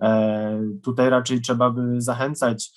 E, 0.00 0.62
tutaj 0.82 1.10
raczej 1.10 1.40
trzeba 1.40 1.70
by 1.70 2.00
zachęcać 2.00 2.72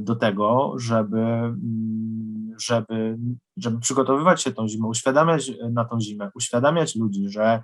do 0.00 0.16
tego, 0.16 0.74
żeby, 0.76 1.20
mm, 1.20 2.54
żeby, 2.60 3.18
żeby 3.56 3.78
przygotowywać 3.78 4.42
się 4.42 4.52
tą 4.52 4.68
zimą, 4.68 4.88
uświadamiać 4.88 5.52
na 5.72 5.84
tą 5.84 6.00
zimę, 6.00 6.30
uświadamiać 6.34 6.96
ludzi, 6.96 7.28
że 7.28 7.62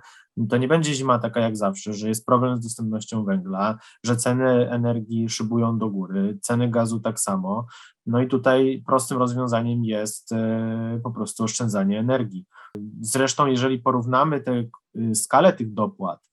to 0.49 0.57
nie 0.57 0.67
będzie 0.67 0.93
zima 0.93 1.19
taka 1.19 1.39
jak 1.39 1.57
zawsze, 1.57 1.93
że 1.93 2.07
jest 2.07 2.25
problem 2.25 2.57
z 2.57 2.63
dostępnością 2.63 3.23
węgla, 3.25 3.77
że 4.05 4.15
ceny 4.15 4.69
energii 4.69 5.29
szybują 5.29 5.77
do 5.77 5.89
góry, 5.89 6.37
ceny 6.41 6.69
gazu 6.69 6.99
tak 6.99 7.19
samo. 7.19 7.65
No 8.05 8.21
i 8.21 8.27
tutaj 8.27 8.83
prostym 8.87 9.17
rozwiązaniem 9.17 9.83
jest 9.83 10.31
e, 10.31 10.99
po 11.03 11.11
prostu 11.11 11.43
oszczędzanie 11.43 11.99
energii. 11.99 12.45
Zresztą, 13.01 13.45
jeżeli 13.45 13.79
porównamy 13.79 14.41
tę 14.41 14.63
e, 14.95 15.15
skalę 15.15 15.53
tych 15.53 15.73
dopłat 15.73 16.28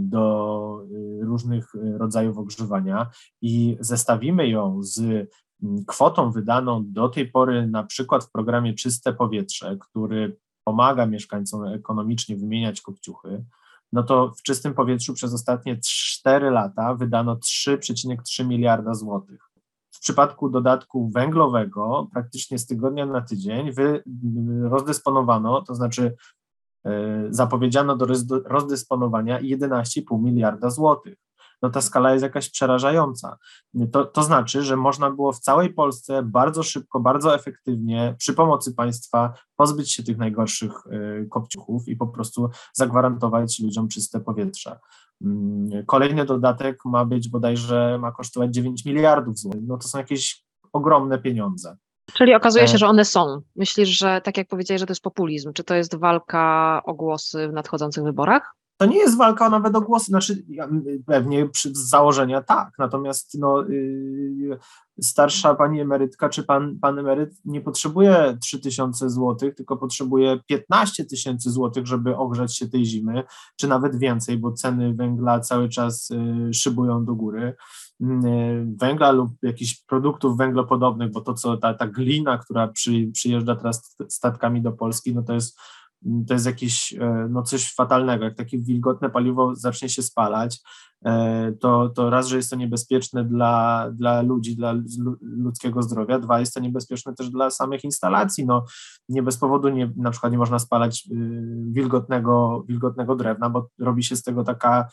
do 0.00 0.84
e, 1.20 1.24
różnych 1.24 1.72
rodzajów 1.74 2.38
ogrzewania 2.38 3.10
i 3.42 3.76
zestawimy 3.80 4.48
ją 4.48 4.82
z 4.82 5.28
kwotą 5.86 6.30
wydaną 6.30 6.84
do 6.86 7.08
tej 7.08 7.30
pory 7.30 7.66
na 7.66 7.82
przykład 7.82 8.24
w 8.24 8.30
programie 8.30 8.74
Czyste 8.74 9.12
Powietrze, 9.12 9.76
który 9.80 10.36
pomaga 10.64 11.06
mieszkańcom 11.06 11.64
ekonomicznie 11.64 12.36
wymieniać 12.36 12.80
kopciuchy, 12.80 13.44
no 13.92 14.02
to 14.02 14.32
w 14.38 14.42
czystym 14.42 14.74
powietrzu 14.74 15.14
przez 15.14 15.34
ostatnie 15.34 15.78
4 15.84 16.50
lata 16.50 16.94
wydano 16.94 17.36
3,3 17.36 18.46
miliarda 18.46 18.94
złotych. 18.94 19.50
W 19.90 20.00
przypadku 20.00 20.50
dodatku 20.50 21.10
węglowego 21.10 22.08
praktycznie 22.12 22.58
z 22.58 22.66
tygodnia 22.66 23.06
na 23.06 23.20
tydzień 23.20 23.72
wy, 23.72 24.02
rozdysponowano, 24.62 25.62
to 25.62 25.74
znaczy 25.74 26.16
zapowiedziano 27.30 27.96
do 27.96 28.06
rozdysponowania 28.44 29.40
11,5 29.40 30.22
miliarda 30.22 30.70
złotych 30.70 31.18
no 31.62 31.70
ta 31.70 31.80
skala 31.80 32.12
jest 32.12 32.22
jakaś 32.22 32.50
przerażająca. 32.50 33.38
To, 33.92 34.04
to 34.04 34.22
znaczy, 34.22 34.62
że 34.62 34.76
można 34.76 35.10
było 35.10 35.32
w 35.32 35.38
całej 35.38 35.74
Polsce 35.74 36.22
bardzo 36.22 36.62
szybko, 36.62 37.00
bardzo 37.00 37.34
efektywnie 37.34 38.14
przy 38.18 38.34
pomocy 38.34 38.74
państwa 38.74 39.34
pozbyć 39.56 39.92
się 39.92 40.02
tych 40.02 40.18
najgorszych 40.18 40.72
y, 40.86 41.28
kopciuchów 41.30 41.88
i 41.88 41.96
po 41.96 42.06
prostu 42.06 42.50
zagwarantować 42.72 43.60
ludziom 43.60 43.88
czyste 43.88 44.20
powietrze. 44.20 44.78
Mm, 45.22 45.86
kolejny 45.86 46.24
dodatek 46.24 46.84
ma 46.84 47.04
być 47.04 47.28
bodajże, 47.28 47.98
ma 48.00 48.12
kosztować 48.12 48.54
9 48.54 48.84
miliardów 48.84 49.38
złotych. 49.38 49.62
No 49.66 49.76
to 49.76 49.88
są 49.88 49.98
jakieś 49.98 50.44
ogromne 50.72 51.18
pieniądze. 51.18 51.76
Czyli 52.14 52.34
okazuje 52.34 52.68
się, 52.68 52.74
e, 52.74 52.78
że 52.78 52.86
one 52.86 53.04
są. 53.04 53.40
Myślisz, 53.56 53.88
że 53.88 54.20
tak 54.24 54.36
jak 54.36 54.48
powiedziałeś, 54.48 54.80
że 54.80 54.86
to 54.86 54.90
jest 54.90 55.02
populizm. 55.02 55.52
Czy 55.52 55.64
to 55.64 55.74
jest 55.74 55.96
walka 55.96 56.82
o 56.84 56.94
głosy 56.94 57.48
w 57.48 57.52
nadchodzących 57.52 58.04
wyborach? 58.04 58.60
to 58.80 58.86
nie 58.86 58.98
jest 58.98 59.16
walka 59.16 59.50
nawet 59.50 59.76
o 59.76 59.80
głosy, 59.80 60.06
znaczy 60.06 60.44
pewnie 61.06 61.48
z 61.54 61.88
założenia 61.88 62.42
tak, 62.42 62.70
natomiast 62.78 63.38
no, 63.38 63.62
yy, 63.62 64.58
starsza 65.00 65.54
pani 65.54 65.80
emerytka 65.80 66.28
czy 66.28 66.42
pan, 66.42 66.78
pan 66.78 66.98
emeryt 66.98 67.34
nie 67.44 67.60
potrzebuje 67.60 68.38
3000 68.42 69.10
zł, 69.10 69.52
tylko 69.56 69.76
potrzebuje 69.76 70.40
15 70.46 71.04
tysięcy 71.04 71.50
złotych, 71.50 71.86
żeby 71.86 72.16
ogrzać 72.16 72.56
się 72.56 72.68
tej 72.68 72.84
zimy, 72.84 73.22
czy 73.56 73.68
nawet 73.68 73.98
więcej, 73.98 74.38
bo 74.38 74.52
ceny 74.52 74.94
węgla 74.94 75.40
cały 75.40 75.68
czas 75.68 76.10
yy, 76.10 76.54
szybują 76.54 77.04
do 77.04 77.14
góry 77.14 77.56
węgla 78.80 79.10
lub 79.10 79.30
jakichś 79.42 79.84
produktów 79.84 80.36
węglopodobnych, 80.36 81.12
bo 81.12 81.20
to 81.20 81.34
co 81.34 81.56
ta, 81.56 81.74
ta 81.74 81.86
glina, 81.86 82.38
która 82.38 82.68
przy, 82.68 83.10
przyjeżdża 83.12 83.56
teraz 83.56 83.96
statkami 84.08 84.62
do 84.62 84.72
Polski, 84.72 85.14
no 85.14 85.22
to 85.22 85.34
jest 85.34 85.60
to 86.28 86.34
jest 86.34 86.46
jakieś 86.46 86.94
e, 86.94 87.28
no 87.30 87.42
coś 87.42 87.74
fatalnego. 87.74 88.24
Jak 88.24 88.34
takie 88.36 88.58
wilgotne 88.58 89.10
paliwo 89.10 89.56
zacznie 89.56 89.88
się 89.88 90.02
spalać, 90.02 90.58
e, 91.04 91.52
to, 91.52 91.88
to 91.88 92.10
raz, 92.10 92.26
że 92.26 92.36
jest 92.36 92.50
to 92.50 92.56
niebezpieczne 92.56 93.24
dla, 93.24 93.86
dla 93.92 94.22
ludzi, 94.22 94.56
dla 94.56 94.74
ludzkiego 95.20 95.82
zdrowia, 95.82 96.18
dwa, 96.18 96.40
jest 96.40 96.54
to 96.54 96.60
niebezpieczne 96.60 97.14
też 97.14 97.30
dla 97.30 97.50
samych 97.50 97.84
instalacji. 97.84 98.46
No, 98.46 98.64
nie 99.08 99.22
bez 99.22 99.36
powodu 99.36 99.68
nie, 99.68 99.92
na 99.96 100.10
przykład 100.10 100.32
nie 100.32 100.38
można 100.38 100.58
spalać 100.58 101.08
y, 101.12 101.14
wilgotnego, 101.70 102.64
wilgotnego 102.68 103.16
drewna, 103.16 103.50
bo 103.50 103.68
robi 103.78 104.04
się 104.04 104.16
z 104.16 104.22
tego 104.22 104.44
taka 104.44 104.76
mm, 104.78 104.88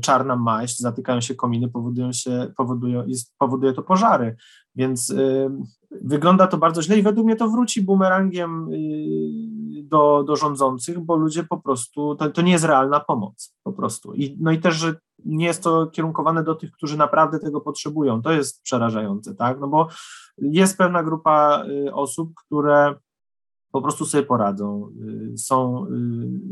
czarna 0.00 0.36
maść, 0.36 0.78
zatykają 0.78 1.20
się 1.20 1.34
kominy, 1.34 1.68
powodują 1.68 2.12
się, 2.12 2.52
powodują, 2.56 3.06
jest, 3.06 3.34
powoduje 3.38 3.72
to 3.72 3.82
pożary. 3.82 4.36
Więc 4.74 5.10
y, 5.10 5.50
wygląda 5.90 6.46
to 6.46 6.58
bardzo 6.58 6.82
źle 6.82 6.98
i 6.98 7.02
według 7.02 7.26
mnie 7.26 7.36
to 7.36 7.48
wróci 7.48 7.82
bumerangiem 7.82 8.68
y, 8.72 9.82
do, 9.82 10.24
do 10.26 10.36
rządzących, 10.36 11.00
bo 11.00 11.16
ludzie 11.16 11.44
po 11.44 11.60
prostu, 11.60 12.14
to, 12.14 12.30
to 12.30 12.42
nie 12.42 12.52
jest 12.52 12.64
realna 12.64 13.00
pomoc 13.00 13.54
po 13.62 13.72
prostu. 13.72 14.14
I, 14.14 14.36
no 14.40 14.50
i 14.50 14.58
też, 14.58 14.74
że 14.74 14.94
nie 15.24 15.46
jest 15.46 15.62
to 15.62 15.86
kierunkowane 15.86 16.44
do 16.44 16.54
tych, 16.54 16.72
którzy 16.72 16.96
naprawdę 16.96 17.38
tego 17.38 17.60
potrzebują. 17.60 18.22
To 18.22 18.32
jest 18.32 18.62
przerażające, 18.62 19.34
tak? 19.34 19.60
No 19.60 19.68
bo 19.68 19.88
jest 20.38 20.78
pewna 20.78 21.02
grupa 21.02 21.64
y, 21.66 21.94
osób, 21.94 22.32
które 22.46 22.94
po 23.72 23.82
prostu 23.82 24.06
sobie 24.06 24.22
poradzą, 24.22 24.88
y, 25.32 25.38
są 25.38 25.86
y, 25.86 25.90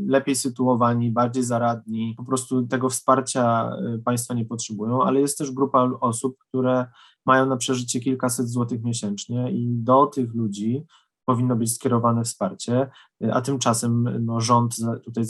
lepiej 0.07 0.35
sytuowani, 0.35 1.11
bardziej 1.11 1.43
zaradni, 1.43 2.13
po 2.17 2.23
prostu 2.23 2.67
tego 2.67 2.89
wsparcia 2.89 3.71
y, 3.95 3.99
państwa 3.99 4.33
nie 4.33 4.45
potrzebują, 4.45 5.03
ale 5.03 5.21
jest 5.21 5.37
też 5.37 5.51
grupa 5.51 5.91
osób, 5.99 6.37
które 6.37 6.85
mają 7.25 7.45
na 7.45 7.57
przeżycie 7.57 7.99
kilkaset 7.99 8.49
złotych 8.49 8.83
miesięcznie 8.83 9.51
i 9.51 9.67
do 9.69 10.05
tych 10.05 10.33
ludzi 10.33 10.85
powinno 11.31 11.55
być 11.55 11.75
skierowane 11.75 12.23
wsparcie, 12.23 12.89
a 13.31 13.41
tymczasem 13.41 14.25
no, 14.25 14.41
rząd 14.41 14.75
tutaj 15.05 15.23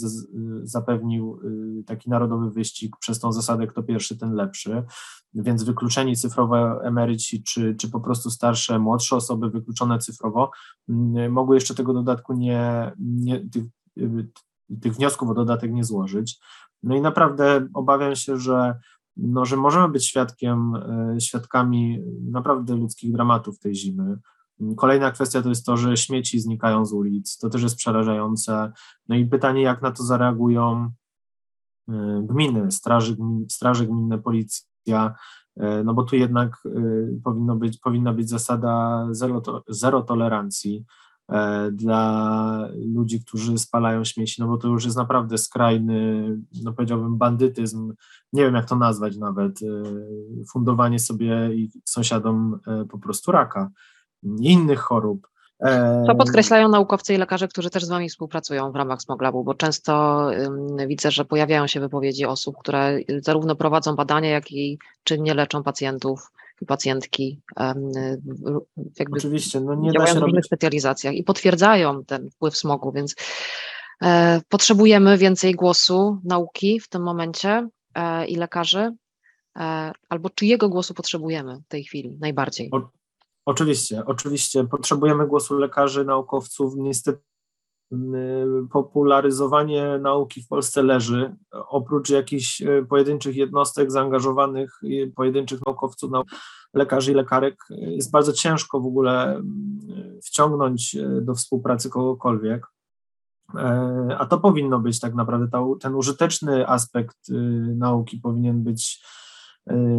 zapewnił 0.64 1.40
taki 1.86 2.10
narodowy 2.10 2.52
wyścig 2.52 2.96
przez 3.00 3.20
tą 3.20 3.32
zasadę 3.32 3.68
kto 3.68 3.84
pierwszy, 3.84 4.18
ten 4.18 4.34
lepszy, 4.34 4.84
więc 5.34 5.64
wykluczeni 5.64 6.16
cyfrowo 6.16 6.84
emeryci, 6.84 7.44
czy, 7.44 7.76
czy 7.76 7.90
po 7.90 8.00
prostu 8.00 8.30
starsze, 8.30 8.80
młodsze 8.80 9.16
osoby 9.16 9.50
wykluczone 9.50 10.00
cyfrowo 10.00 10.52
mogły 11.30 11.56
jeszcze 11.56 11.76
tego 11.76 11.94
dodatku 11.94 12.34
nie, 12.34 12.92
nie 13.00 13.50
tych, 13.50 13.64
tych 14.82 14.94
wniosków 14.94 15.30
o 15.30 15.34
dodatek 15.34 15.72
nie 15.72 15.84
złożyć. 15.84 16.40
No 16.84 16.96
i 16.96 17.02
naprawdę 17.02 17.68
obawiam 17.74 18.16
się, 18.16 18.38
że, 18.38 18.80
no, 19.18 19.46
że 19.46 19.58
możemy 19.58 19.90
być 19.90 20.06
świadkiem, 20.08 20.74
świadkami 21.20 22.04
naprawdę 22.32 22.76
ludzkich 22.76 23.12
dramatów 23.12 23.60
tej 23.60 23.76
zimy. 23.76 24.18
Kolejna 24.78 25.12
kwestia 25.12 25.42
to 25.42 25.50
jest 25.50 25.66
to, 25.66 25.78
że 25.78 25.98
śmieci 25.98 26.40
znikają 26.40 26.86
z 26.86 26.94
ulic. 26.94 27.38
To 27.38 27.50
też 27.50 27.64
jest 27.64 27.76
przerażające. 27.76 28.72
No 29.08 29.16
i 29.16 29.26
pytanie, 29.26 29.62
jak 29.62 29.82
na 29.82 29.92
to 29.92 30.04
zareagują 30.04 30.92
e, 31.90 32.24
gminy, 32.30 32.72
straży, 32.72 33.16
straży 33.50 33.88
gminne, 33.88 34.20
policja, 34.20 35.16
e, 35.58 35.84
no 35.84 35.94
bo 35.94 36.04
tu 36.04 36.16
jednak 36.16 36.64
powinno 37.24 37.56
być, 37.56 37.78
powinna 37.78 38.14
być 38.14 38.30
zasada 38.30 39.08
zero, 39.12 39.42
zero 39.68 40.02
tolerancji. 40.02 40.86
Dla 41.72 42.70
ludzi, 42.96 43.26
którzy 43.26 43.58
spalają 43.58 44.04
śmieci, 44.04 44.42
no 44.42 44.48
bo 44.48 44.58
to 44.58 44.68
już 44.68 44.86
jest 44.86 44.98
naprawdę 44.98 45.38
skrajny, 45.38 46.28
no 46.64 46.74
powiedziałbym, 46.74 47.18
bandytyzm, 47.18 47.94
nie 48.34 48.44
wiem 48.44 48.56
jak 48.56 48.66
to 48.70 48.76
nazwać 48.76 49.18
nawet, 49.18 49.60
fundowanie 50.52 51.00
sobie 51.00 51.56
i 51.56 51.72
sąsiadom 51.86 52.60
po 52.90 53.00
prostu 53.00 53.32
raka 53.32 53.72
innych 54.24 54.80
chorób. 54.80 55.28
To 56.08 56.16
podkreślają 56.18 56.70
naukowcy 56.70 57.14
i 57.14 57.18
lekarze, 57.18 57.48
którzy 57.48 57.70
też 57.70 57.86
z 57.86 57.90
Wami 57.90 58.10
współpracują 58.10 58.72
w 58.72 58.76
ramach 58.76 59.02
Smoglabu, 59.02 59.44
bo 59.44 59.54
często 59.54 60.26
widzę, 60.88 61.12
że 61.12 61.26
pojawiają 61.26 61.68
się 61.68 61.80
wypowiedzi 61.80 62.26
osób, 62.26 62.56
które 62.58 63.00
zarówno 63.20 63.56
prowadzą 63.56 63.96
badania, 63.96 64.30
jak 64.30 64.52
i 64.52 64.80
czynnie 65.04 65.34
leczą 65.34 65.64
pacjentów 65.64 66.32
i 66.62 66.66
pacjentki 66.66 67.42
jakby 69.00 69.18
Oczywiście, 69.18 69.62
no 69.62 69.76
nie 69.76 69.92
działają 69.92 70.16
w 70.16 70.18
różnych 70.18 70.46
specjalizacjach 70.46 71.14
i 71.14 71.24
potwierdzają 71.24 72.06
ten 72.06 72.30
wpływ 72.30 72.58
smogu, 72.58 72.92
więc 72.92 73.16
e, 74.04 74.42
potrzebujemy 74.50 75.18
więcej 75.18 75.54
głosu 75.54 76.20
nauki 76.24 76.80
w 76.80 76.88
tym 76.88 77.04
momencie 77.04 77.68
e, 77.96 78.26
i 78.26 78.36
lekarzy, 78.36 78.92
e, 79.58 79.92
albo 80.10 80.30
czyjego 80.30 80.70
głosu 80.70 80.94
potrzebujemy 80.94 81.58
w 81.66 81.68
tej 81.68 81.84
chwili 81.84 82.18
najbardziej? 82.20 82.70
O, 82.72 82.90
oczywiście, 83.46 84.04
oczywiście 84.06 84.64
potrzebujemy 84.64 85.28
głosu 85.28 85.58
lekarzy, 85.58 86.06
naukowców. 86.06 86.74
Niestety 86.78 87.22
popularyzowanie 88.72 90.00
nauki 90.02 90.44
w 90.44 90.48
Polsce 90.48 90.84
leży. 90.84 91.36
Oprócz 91.52 92.10
jakichś 92.10 92.62
e, 92.62 92.86
pojedynczych 92.90 93.36
jednostek 93.36 93.92
zaangażowanych, 93.92 94.82
pojedynczych 95.16 95.60
naukowców, 95.66 96.12
lekarzy 96.74 97.12
i 97.12 97.16
lekarek, 97.16 97.56
jest 97.70 98.12
bardzo 98.12 98.34
ciężko 98.34 98.80
w 98.80 98.86
ogóle 98.86 99.42
wciągnąć 100.24 100.98
do 101.22 101.36
współpracy 101.36 101.90
kogokolwiek. 101.90 102.68
E, 103.56 104.16
a 104.20 104.26
to 104.26 104.38
powinno 104.38 104.80
być 104.80 105.00
tak 105.00 105.16
naprawdę, 105.16 105.48
ten 105.82 105.96
użyteczny 105.96 106.68
aspekt 106.68 107.18
nauki 107.76 108.18
powinien 108.18 108.64
być 108.64 109.04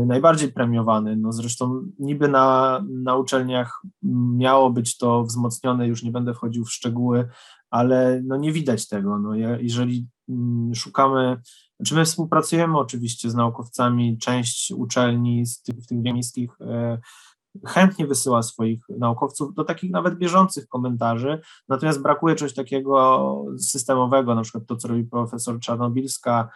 najbardziej 0.06 0.52
premiowany. 0.52 1.16
No 1.16 1.32
zresztą 1.32 1.82
niby 1.98 2.28
na, 2.28 2.80
na 2.88 3.16
uczelniach 3.16 3.82
miało 4.36 4.70
być 4.70 4.98
to 4.98 5.24
wzmocnione, 5.24 5.88
już 5.88 6.02
nie 6.02 6.10
będę 6.10 6.34
wchodził 6.34 6.64
w 6.64 6.72
szczegóły, 6.72 7.28
ale 7.70 8.22
no 8.24 8.36
nie 8.36 8.52
widać 8.52 8.88
tego. 8.88 9.18
No, 9.18 9.34
jeżeli 9.60 10.06
mm, 10.28 10.74
szukamy, 10.74 11.40
znaczy 11.80 11.94
my 11.94 12.04
współpracujemy 12.04 12.78
oczywiście 12.78 13.30
z 13.30 13.34
naukowcami, 13.34 14.18
część 14.18 14.72
uczelni 14.76 15.46
z 15.46 15.62
tych, 15.62 15.86
tych 15.86 15.98
miejskich 15.98 16.50
e, 16.60 16.98
chętnie 17.66 18.06
wysyła 18.06 18.42
swoich 18.42 18.84
naukowców 18.98 19.54
do 19.54 19.64
takich 19.64 19.90
nawet 19.90 20.18
bieżących 20.18 20.68
komentarzy, 20.68 21.40
natomiast 21.68 22.02
brakuje 22.02 22.34
czegoś 22.34 22.54
takiego 22.54 23.44
systemowego, 23.58 24.34
na 24.34 24.42
przykład 24.42 24.66
to, 24.66 24.76
co 24.76 24.88
robi 24.88 25.04
profesor 25.04 25.60
Czarnobilska 25.60 26.48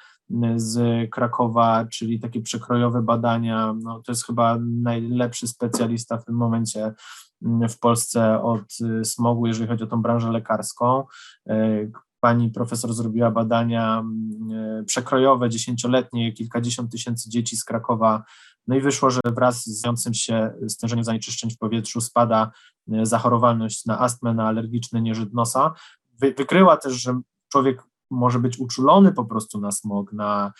z 0.57 1.11
Krakowa, 1.11 1.87
czyli 1.93 2.21
takie 2.21 2.41
przekrojowe 2.41 3.03
badania, 3.03 3.75
no, 3.83 4.03
to 4.07 4.13
jest 4.13 4.27
chyba 4.27 4.59
najlepszy 4.61 5.49
specjalista 5.49 6.19
w 6.19 6.25
tym 6.25 6.35
momencie 6.35 6.95
w 7.43 7.79
Polsce 7.79 8.43
od 8.43 8.81
y, 9.01 9.05
smogu, 9.05 9.47
jeżeli 9.47 9.69
chodzi 9.69 9.85
o 9.85 9.87
tą 9.87 10.03
branżę 10.03 10.31
lekarską. 10.33 11.05
Y, 11.51 11.93
pani 12.21 12.51
profesor 12.51 12.95
zrobiła 12.95 13.31
badania 13.31 14.05
y, 14.81 14.85
przekrojowe, 14.85 15.51
dziesięcioletnie, 15.51 16.33
kilkadziesiąt 16.33 16.93
tysięcy 16.93 17.31
dzieci 17.31 17.57
z 17.57 17.65
Krakowa. 17.65 18.25
No 18.67 18.77
i 18.77 18.81
wyszło, 18.81 19.11
że 19.11 19.21
wraz 19.25 19.63
z 19.63 19.81
zwiącym 19.81 20.15
się 20.15 20.53
stężeniem 20.69 21.05
zanieczyszczeń 21.05 21.51
w 21.51 21.59
powietrzu 21.59 22.01
spada 22.01 22.51
zachorowalność 23.03 23.85
na 23.85 24.01
astmę, 24.01 24.35
na 24.35 24.49
alergiczny 24.49 25.01
nieżyt 25.01 25.35
nosa. 25.35 25.75
Wykryła 26.21 26.77
też, 26.77 26.93
że 27.03 27.21
człowiek 27.49 27.83
może 28.11 28.39
być 28.39 28.59
uczulony 28.59 29.13
po 29.13 29.25
prostu 29.25 29.61
na 29.61 29.73
smog, 29.73 30.13
na 30.13 30.53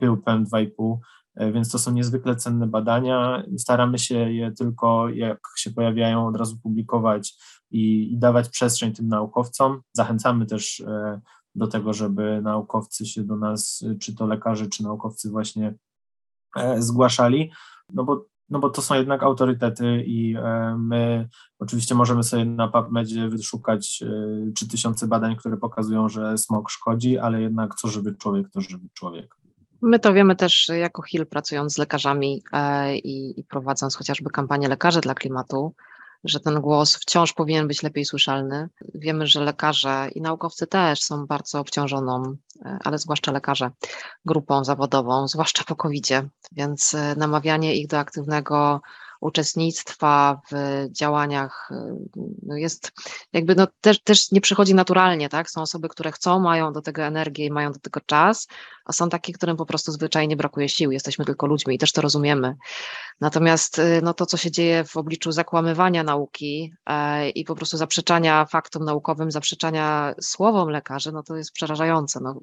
pył 0.00 0.16
PM2,5 0.16 0.96
E, 1.36 1.52
więc 1.52 1.70
to 1.70 1.78
są 1.78 1.92
niezwykle 1.92 2.36
cenne 2.36 2.66
badania. 2.66 3.42
Staramy 3.58 3.98
się 3.98 4.32
je 4.32 4.52
tylko, 4.52 5.08
jak 5.08 5.38
się 5.56 5.70
pojawiają, 5.70 6.26
od 6.26 6.36
razu 6.36 6.56
publikować 6.62 7.34
i, 7.70 8.12
i 8.12 8.18
dawać 8.18 8.48
przestrzeń 8.48 8.92
tym 8.92 9.08
naukowcom. 9.08 9.80
Zachęcamy 9.92 10.46
też 10.46 10.80
e, 10.80 11.20
do 11.54 11.66
tego, 11.66 11.92
żeby 11.92 12.40
naukowcy 12.42 13.06
się 13.06 13.24
do 13.24 13.36
nas, 13.36 13.84
czy 14.00 14.14
to 14.14 14.26
lekarze, 14.26 14.66
czy 14.66 14.82
naukowcy 14.82 15.30
właśnie 15.30 15.74
e, 16.56 16.82
zgłaszali, 16.82 17.52
no 17.92 18.04
bo, 18.04 18.24
no 18.50 18.58
bo 18.58 18.70
to 18.70 18.82
są 18.82 18.94
jednak 18.94 19.22
autorytety 19.22 20.04
i 20.06 20.36
my 20.78 21.28
oczywiście 21.58 21.94
możemy 21.94 22.22
sobie 22.22 22.44
na 22.44 22.68
PubMedzie 22.68 23.28
wyszukać 23.28 24.04
trzy 24.54 24.68
tysiące 24.68 25.06
badań, 25.06 25.36
które 25.36 25.56
pokazują, 25.56 26.08
że 26.08 26.38
smog 26.38 26.70
szkodzi, 26.70 27.18
ale 27.18 27.42
jednak 27.42 27.74
co 27.74 27.88
żywy 27.88 28.14
człowiek, 28.14 28.50
to 28.50 28.60
żywy 28.60 28.88
człowiek. 28.94 29.36
My 29.82 29.98
to 29.98 30.12
wiemy 30.12 30.36
też 30.36 30.68
jako 30.68 31.02
HIL, 31.02 31.26
pracując 31.26 31.74
z 31.74 31.78
lekarzami 31.78 32.42
e, 32.52 32.96
i, 32.96 33.40
i 33.40 33.44
prowadząc 33.44 33.96
chociażby 33.96 34.30
kampanię 34.30 34.68
Lekarze 34.68 35.00
dla 35.00 35.14
Klimatu, 35.14 35.74
że 36.24 36.40
ten 36.40 36.60
głos 36.60 36.96
wciąż 36.96 37.32
powinien 37.32 37.68
być 37.68 37.82
lepiej 37.82 38.04
słyszalny. 38.04 38.68
Wiemy, 38.94 39.26
że 39.26 39.40
lekarze 39.40 40.08
i 40.14 40.20
naukowcy 40.20 40.66
też 40.66 41.02
są 41.02 41.26
bardzo 41.26 41.60
obciążoną, 41.60 42.36
e, 42.64 42.78
ale 42.84 42.98
zwłaszcza 42.98 43.32
lekarze, 43.32 43.70
grupą 44.24 44.64
zawodową, 44.64 45.28
zwłaszcza 45.28 45.64
po 45.64 45.76
covid 45.76 46.08
więc 46.52 46.94
e, 46.94 47.14
namawianie 47.16 47.76
ich 47.76 47.86
do 47.86 47.98
aktywnego 47.98 48.80
uczestnictwa 49.20 50.40
w 50.50 50.84
działaniach 50.90 51.70
no 52.42 52.56
jest 52.56 52.92
jakby 53.32 53.54
no 53.54 53.66
też, 53.80 54.02
też 54.02 54.32
nie 54.32 54.40
przychodzi 54.40 54.74
naturalnie, 54.74 55.28
tak? 55.28 55.50
Są 55.50 55.62
osoby, 55.62 55.88
które 55.88 56.12
chcą, 56.12 56.40
mają 56.40 56.72
do 56.72 56.82
tego 56.82 57.02
energię 57.02 57.46
i 57.46 57.50
mają 57.50 57.72
do 57.72 57.78
tego 57.78 58.00
czas, 58.00 58.48
a 58.84 58.92
są 58.92 59.08
takie, 59.08 59.32
którym 59.32 59.56
po 59.56 59.66
prostu 59.66 59.92
zwyczajnie 59.92 60.36
brakuje 60.36 60.68
sił. 60.68 60.90
Jesteśmy 60.90 61.24
tylko 61.24 61.46
ludźmi 61.46 61.74
i 61.74 61.78
też 61.78 61.92
to 61.92 62.00
rozumiemy. 62.00 62.54
Natomiast 63.20 63.78
y, 63.78 64.00
no, 64.02 64.14
to, 64.14 64.26
co 64.26 64.36
się 64.36 64.50
dzieje 64.50 64.84
w 64.84 64.96
obliczu 64.96 65.32
zakłamywania 65.32 66.02
nauki 66.02 66.72
e, 66.86 67.30
i 67.30 67.44
po 67.44 67.54
prostu 67.54 67.76
zaprzeczania 67.76 68.46
faktom 68.46 68.84
naukowym, 68.84 69.30
zaprzeczania 69.30 70.14
słowom 70.20 70.68
lekarzy, 70.68 71.12
no 71.12 71.22
to 71.22 71.36
jest 71.36 71.52
przerażające. 71.52 72.20
No, 72.22 72.40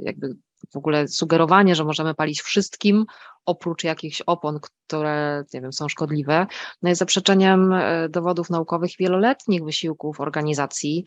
jakby 0.00 0.36
w 0.72 0.76
ogóle 0.76 1.08
sugerowanie, 1.08 1.74
że 1.74 1.84
możemy 1.84 2.14
palić 2.14 2.42
wszystkim, 2.42 3.04
oprócz 3.46 3.84
jakichś 3.84 4.20
opon, 4.20 4.60
które 4.86 5.44
nie 5.54 5.60
wiem, 5.60 5.72
są 5.72 5.88
szkodliwe, 5.88 6.46
no 6.82 6.88
jest 6.88 6.98
zaprzeczeniem 6.98 7.72
e, 7.72 8.08
dowodów 8.08 8.50
naukowych 8.50 8.90
wieloletnich 8.98 9.64
wysiłków 9.64 10.20
organizacji 10.20 11.04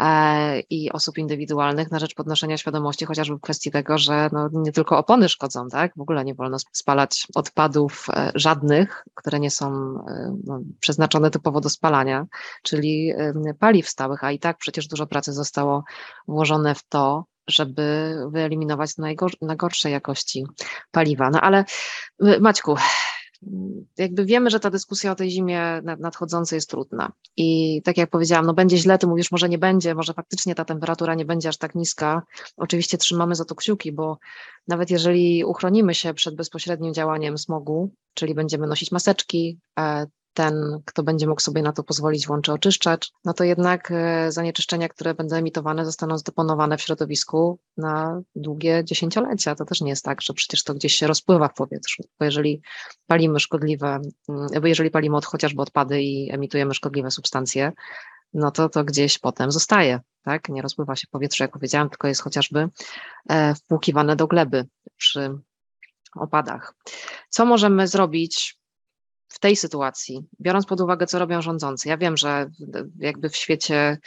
e, 0.00 0.60
i 0.60 0.92
osób 0.92 1.18
indywidualnych 1.18 1.90
na 1.90 1.98
rzecz 1.98 2.14
podnoszenia 2.14 2.56
świadomości, 2.56 3.04
chociażby 3.04 3.36
w 3.36 3.40
kwestii 3.40 3.70
tego, 3.70 3.98
że 3.98 4.28
no, 4.32 4.48
nie 4.52 4.72
tylko 4.72 4.98
opony 4.98 5.28
szkodzą, 5.28 5.68
tak? 5.68 5.92
W 5.96 6.00
ogóle 6.00 6.24
nie 6.24 6.34
wolno 6.34 6.56
spalać 6.72 7.26
odpadów 7.34 8.06
e, 8.10 8.32
żadnych, 8.34 9.04
które 9.14 9.40
nie 9.40 9.50
są 9.50 9.72
no, 10.44 10.60
przeznaczone 10.80 11.30
typowo 11.30 11.60
do 11.60 11.68
spalania, 11.68 12.26
czyli 12.62 13.12
paliw 13.58 13.88
stałych, 13.88 14.24
a 14.24 14.32
i 14.32 14.38
tak 14.38 14.58
przecież 14.58 14.86
dużo 14.86 15.06
pracy 15.06 15.32
zostało 15.32 15.84
włożone 16.28 16.74
w 16.74 16.82
to, 16.88 17.24
żeby 17.48 18.16
wyeliminować 18.30 18.90
najgorsze 19.40 19.90
jakości 19.90 20.44
paliwa. 20.90 21.30
No 21.30 21.40
ale 21.40 21.64
y, 22.24 22.40
Maćku, 22.40 22.76
jakby 23.98 24.24
wiemy, 24.24 24.50
że 24.50 24.60
ta 24.60 24.70
dyskusja 24.70 25.12
o 25.12 25.14
tej 25.14 25.30
zimie 25.30 25.82
nadchodzącej 25.98 26.56
jest 26.56 26.70
trudna. 26.70 27.12
I 27.36 27.80
tak 27.84 27.96
jak 27.96 28.10
powiedziałam, 28.10 28.46
no 28.46 28.54
będzie 28.54 28.76
źle, 28.76 28.98
ty 28.98 29.06
mówisz, 29.06 29.32
może 29.32 29.48
nie 29.48 29.58
będzie, 29.58 29.94
może 29.94 30.14
faktycznie 30.14 30.54
ta 30.54 30.64
temperatura 30.64 31.14
nie 31.14 31.24
będzie 31.24 31.48
aż 31.48 31.56
tak 31.56 31.74
niska. 31.74 32.22
Oczywiście 32.56 32.98
trzymamy 32.98 33.34
za 33.34 33.44
to 33.44 33.54
kciuki, 33.54 33.92
bo 33.92 34.18
nawet 34.68 34.90
jeżeli 34.90 35.44
uchronimy 35.44 35.94
się 35.94 36.14
przed 36.14 36.36
bezpośrednim 36.36 36.94
działaniem 36.94 37.38
smogu, 37.38 37.94
czyli 38.14 38.34
będziemy 38.34 38.66
nosić 38.66 38.92
maseczki, 38.92 39.58
e, 39.78 40.06
ten, 40.34 40.82
kto 40.84 41.02
będzie 41.02 41.26
mógł 41.26 41.40
sobie 41.40 41.62
na 41.62 41.72
to 41.72 41.82
pozwolić, 41.82 42.26
włączy 42.26 42.52
oczyszczacz, 42.52 43.12
no 43.24 43.34
to 43.34 43.44
jednak 43.44 43.90
e, 43.90 44.32
zanieczyszczenia, 44.32 44.88
które 44.88 45.14
będą 45.14 45.36
emitowane, 45.36 45.84
zostaną 45.84 46.18
zdeponowane 46.18 46.78
w 46.78 46.82
środowisku 46.82 47.58
na 47.76 48.22
długie 48.36 48.84
dziesięciolecia. 48.84 49.54
To 49.54 49.64
też 49.64 49.80
nie 49.80 49.90
jest 49.90 50.04
tak, 50.04 50.22
że 50.22 50.34
przecież 50.34 50.64
to 50.64 50.74
gdzieś 50.74 50.94
się 50.94 51.06
rozpływa 51.06 51.48
w 51.48 51.54
powietrzu, 51.54 52.02
bo 52.18 52.24
jeżeli 52.24 52.62
palimy 53.06 53.40
szkodliwe, 53.40 54.00
mm, 54.28 54.46
bo 54.60 54.66
jeżeli 54.66 54.90
palimy 54.90 55.16
od, 55.16 55.24
chociażby 55.24 55.62
odpady 55.62 56.02
i 56.02 56.32
emitujemy 56.32 56.74
szkodliwe 56.74 57.10
substancje, 57.10 57.72
no 58.34 58.50
to 58.50 58.68
to 58.68 58.84
gdzieś 58.84 59.18
potem 59.18 59.52
zostaje, 59.52 60.00
tak? 60.22 60.48
Nie 60.48 60.62
rozpływa 60.62 60.96
się 60.96 61.06
powietrze, 61.10 61.44
jak 61.44 61.52
powiedziałam, 61.52 61.90
tylko 61.90 62.08
jest 62.08 62.22
chociażby 62.22 62.68
e, 63.28 63.54
wpłukiwane 63.54 64.16
do 64.16 64.26
gleby 64.26 64.66
przy 64.96 65.38
opadach. 66.16 66.74
Co 67.28 67.46
możemy 67.46 67.88
zrobić 67.88 68.61
w 69.32 69.38
tej 69.38 69.56
sytuacji, 69.56 70.24
biorąc 70.40 70.66
pod 70.66 70.80
uwagę, 70.80 71.06
co 71.06 71.18
robią 71.18 71.42
rządzący? 71.42 71.88
Ja 71.88 71.98
wiem, 71.98 72.16
że 72.16 72.50
jakby 72.98 73.28
w 73.28 73.36
świecie, 73.36 73.98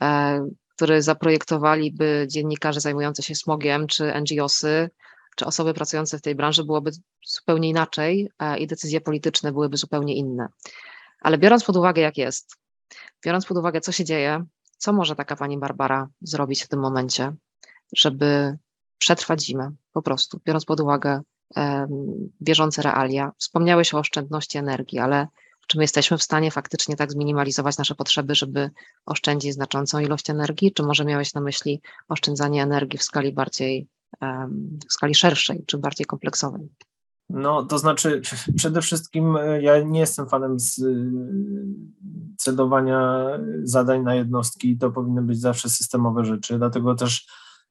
e, 0.00 0.48
który 0.76 1.02
zaprojektowaliby 1.02 2.26
dziennikarze 2.30 2.80
zajmujący 2.80 3.22
się 3.22 3.34
smogiem, 3.34 3.86
czy 3.86 4.12
NGOsy, 4.20 4.90
czy 5.36 5.46
osoby 5.46 5.74
pracujące 5.74 6.18
w 6.18 6.22
tej 6.22 6.34
branży, 6.34 6.64
byłoby 6.64 6.90
zupełnie 7.26 7.68
inaczej 7.68 8.30
e, 8.38 8.58
i 8.58 8.66
decyzje 8.66 9.00
polityczne 9.00 9.52
byłyby 9.52 9.76
zupełnie 9.76 10.14
inne. 10.14 10.48
Ale 11.20 11.38
biorąc 11.38 11.64
pod 11.64 11.76
uwagę, 11.76 12.02
jak 12.02 12.18
jest, 12.18 12.56
biorąc 13.24 13.46
pod 13.46 13.56
uwagę, 13.58 13.80
co 13.80 13.92
się 13.92 14.04
dzieje, 14.04 14.44
co 14.76 14.92
może 14.92 15.16
taka 15.16 15.36
pani 15.36 15.58
Barbara 15.58 16.08
zrobić 16.20 16.62
w 16.62 16.68
tym 16.68 16.80
momencie, 16.80 17.32
żeby 17.96 18.58
przetrwać 18.98 19.44
zimę, 19.44 19.70
po 19.92 20.02
prostu, 20.02 20.40
biorąc 20.44 20.64
pod 20.64 20.80
uwagę 20.80 21.20
bieżące 22.42 22.82
realia. 22.82 23.32
Wspomniałeś 23.38 23.94
o 23.94 23.98
oszczędności 23.98 24.58
energii, 24.58 24.98
ale 24.98 25.26
czy 25.66 25.78
my 25.78 25.84
jesteśmy 25.84 26.18
w 26.18 26.22
stanie 26.22 26.50
faktycznie 26.50 26.96
tak 26.96 27.12
zminimalizować 27.12 27.78
nasze 27.78 27.94
potrzeby, 27.94 28.34
żeby 28.34 28.70
oszczędzić 29.06 29.54
znaczącą 29.54 29.98
ilość 29.98 30.30
energii, 30.30 30.72
czy 30.72 30.82
może 30.82 31.04
miałeś 31.04 31.34
na 31.34 31.40
myśli 31.40 31.80
oszczędzanie 32.08 32.62
energii 32.62 32.98
w 32.98 33.02
skali 33.02 33.32
bardziej, 33.32 33.88
w 34.88 34.92
skali 34.92 35.14
szerszej, 35.14 35.64
czy 35.66 35.78
bardziej 35.78 36.06
kompleksowej? 36.06 36.68
No, 37.30 37.62
to 37.62 37.78
znaczy, 37.78 38.20
przede 38.56 38.82
wszystkim 38.82 39.36
e, 39.36 39.62
ja 39.62 39.82
nie 39.82 40.00
jestem 40.00 40.28
fanem 40.28 40.60
z, 40.60 40.78
e, 40.78 40.84
cedowania 42.36 43.26
zadań 43.62 44.02
na 44.02 44.14
jednostki, 44.14 44.78
to 44.78 44.90
powinny 44.90 45.22
być 45.22 45.40
zawsze 45.40 45.68
systemowe 45.68 46.24
rzeczy, 46.24 46.58
dlatego 46.58 46.94
też 46.94 47.26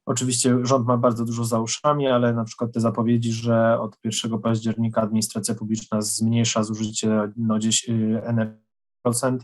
Oczywiście 0.08 0.58
rząd 0.64 0.88
ma 0.88 0.98
bardzo 0.98 1.26
dużo 1.26 1.46
za 1.46 1.60
uszami, 1.60 2.08
ale 2.08 2.34
na 2.34 2.44
przykład 2.44 2.72
te 2.74 2.80
zapowiedzi, 2.80 3.32
że 3.34 3.80
od 3.80 3.98
1 4.04 4.40
października 4.40 5.02
administracja 5.02 5.56
publiczna 5.56 6.02
zmniejsza 6.02 6.64
zużycie 6.64 7.32
no, 7.38 7.60
10 7.60 7.92
procent, 9.04 9.44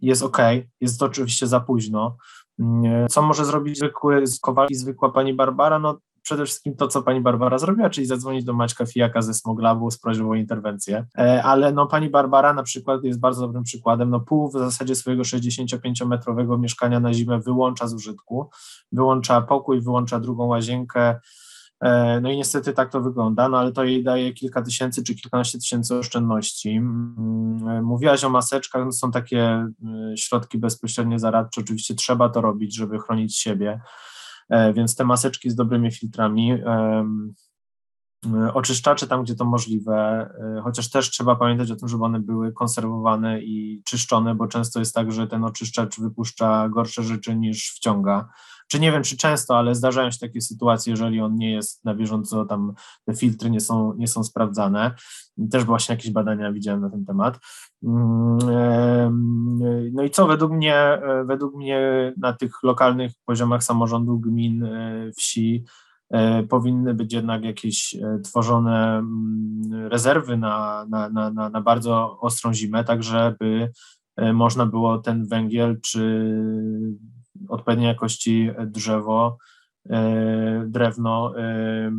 jest 0.00 0.22
ok, 0.22 0.38
jest 0.80 1.00
to 1.00 1.06
oczywiście 1.06 1.46
za 1.46 1.60
późno. 1.60 2.16
Mm, 2.58 3.08
co 3.08 3.22
może 3.22 3.44
zrobić 3.44 3.78
zwykły 3.78 4.24
Kowalski, 4.42 4.74
zwykła 4.74 5.12
pani 5.12 5.34
Barbara? 5.34 5.78
No 5.78 5.98
przede 6.26 6.46
wszystkim 6.46 6.76
to, 6.76 6.88
co 6.88 7.02
pani 7.02 7.20
Barbara 7.20 7.58
zrobiła, 7.58 7.90
czyli 7.90 8.06
zadzwonić 8.06 8.44
do 8.44 8.52
Maćka 8.52 8.86
Fijaka 8.86 9.22
ze 9.22 9.34
Smoglabu 9.34 9.90
z 9.90 9.98
prośbą 9.98 10.30
o 10.30 10.34
interwencję. 10.34 11.06
E, 11.18 11.42
ale 11.42 11.72
no, 11.72 11.86
pani 11.86 12.10
Barbara 12.10 12.54
na 12.54 12.62
przykład 12.62 13.04
jest 13.04 13.20
bardzo 13.20 13.40
dobrym 13.40 13.62
przykładem. 13.62 14.10
No, 14.10 14.20
pół 14.20 14.48
w 14.48 14.52
zasadzie 14.52 14.94
swojego 14.94 15.22
65-metrowego 15.22 16.58
mieszkania 16.58 17.00
na 17.00 17.14
zimę 17.14 17.40
wyłącza 17.40 17.86
z 17.86 17.94
użytku, 17.94 18.50
wyłącza 18.92 19.42
pokój, 19.42 19.80
wyłącza 19.80 20.20
drugą 20.20 20.46
łazienkę. 20.46 21.20
E, 21.80 22.20
no 22.20 22.30
i 22.30 22.36
niestety 22.36 22.72
tak 22.72 22.92
to 22.92 23.00
wygląda, 23.00 23.48
no 23.48 23.58
ale 23.58 23.72
to 23.72 23.84
jej 23.84 24.04
daje 24.04 24.32
kilka 24.32 24.62
tysięcy 24.62 25.02
czy 25.02 25.14
kilkanaście 25.14 25.58
tysięcy 25.58 25.94
oszczędności. 25.98 26.70
Mm, 26.70 27.68
e, 27.68 27.82
mówiłaś 27.82 28.24
o 28.24 28.30
maseczkach, 28.30 28.84
no 28.84 28.92
są 28.92 29.10
takie 29.10 29.66
środki 30.16 30.58
bezpośrednie 30.58 31.18
zaradcze, 31.18 31.60
oczywiście 31.60 31.94
trzeba 31.94 32.28
to 32.28 32.40
robić, 32.40 32.76
żeby 32.76 32.98
chronić 32.98 33.38
siebie. 33.38 33.80
E, 34.48 34.72
więc 34.72 34.96
te 34.96 35.04
maseczki 35.04 35.50
z 35.50 35.54
dobrymi 35.54 35.92
filtrami, 35.92 36.52
oczyszczacze 38.54 39.06
tam, 39.06 39.22
gdzie 39.22 39.34
to 39.34 39.44
możliwe, 39.44 40.28
e, 40.58 40.60
chociaż 40.62 40.90
też 40.90 41.10
trzeba 41.10 41.36
pamiętać 41.36 41.70
o 41.70 41.76
tym, 41.76 41.88
żeby 41.88 42.04
one 42.04 42.20
były 42.20 42.52
konserwowane 42.52 43.42
i 43.42 43.82
czyszczone, 43.84 44.34
bo 44.34 44.46
często 44.46 44.78
jest 44.78 44.94
tak, 44.94 45.12
że 45.12 45.26
ten 45.26 45.44
oczyszczacz 45.44 46.00
wypuszcza 46.00 46.68
gorsze 46.68 47.02
rzeczy 47.02 47.36
niż 47.36 47.70
wciąga 47.70 48.28
czy 48.68 48.80
nie 48.80 48.92
wiem, 48.92 49.02
czy 49.02 49.16
często, 49.16 49.58
ale 49.58 49.74
zdarzają 49.74 50.10
się 50.10 50.18
takie 50.18 50.40
sytuacje, 50.40 50.90
jeżeli 50.90 51.20
on 51.20 51.36
nie 51.36 51.52
jest 51.52 51.84
na 51.84 51.94
bieżąco, 51.94 52.44
tam 52.44 52.74
te 53.04 53.14
filtry 53.14 53.50
nie 53.50 53.60
są, 53.60 53.94
nie 53.94 54.08
są 54.08 54.24
sprawdzane. 54.24 54.94
Też 55.50 55.64
właśnie 55.64 55.94
jakieś 55.94 56.10
badania 56.10 56.52
widziałem 56.52 56.80
na 56.80 56.90
ten 56.90 57.04
temat. 57.04 57.38
Mm, 57.82 58.38
no 59.92 60.02
i 60.02 60.10
co 60.10 60.26
według 60.26 60.52
mnie, 60.52 60.76
e, 60.76 61.24
według 61.24 61.54
mnie 61.54 62.12
na 62.16 62.32
tych 62.32 62.62
lokalnych 62.62 63.12
poziomach 63.24 63.64
samorządu, 63.64 64.18
gmin, 64.18 64.64
e, 64.64 65.10
wsi, 65.16 65.64
e, 66.10 66.42
powinny 66.42 66.94
być 66.94 67.12
jednak 67.12 67.44
jakieś 67.44 67.96
tworzone 68.24 68.98
mm, 68.98 69.86
rezerwy 69.86 70.36
na, 70.36 70.86
na, 70.90 71.10
na, 71.10 71.50
na 71.50 71.60
bardzo 71.60 72.20
ostrą 72.20 72.54
zimę, 72.54 72.84
tak 72.84 73.02
żeby 73.02 73.70
można 74.32 74.66
było 74.66 74.98
ten 74.98 75.28
węgiel 75.28 75.80
czy 75.80 76.32
odpowiedniej 77.48 77.88
jakości 77.88 78.50
drzewo, 78.66 79.38
e, 79.90 80.64
drewno 80.66 81.38
e, 81.38 81.92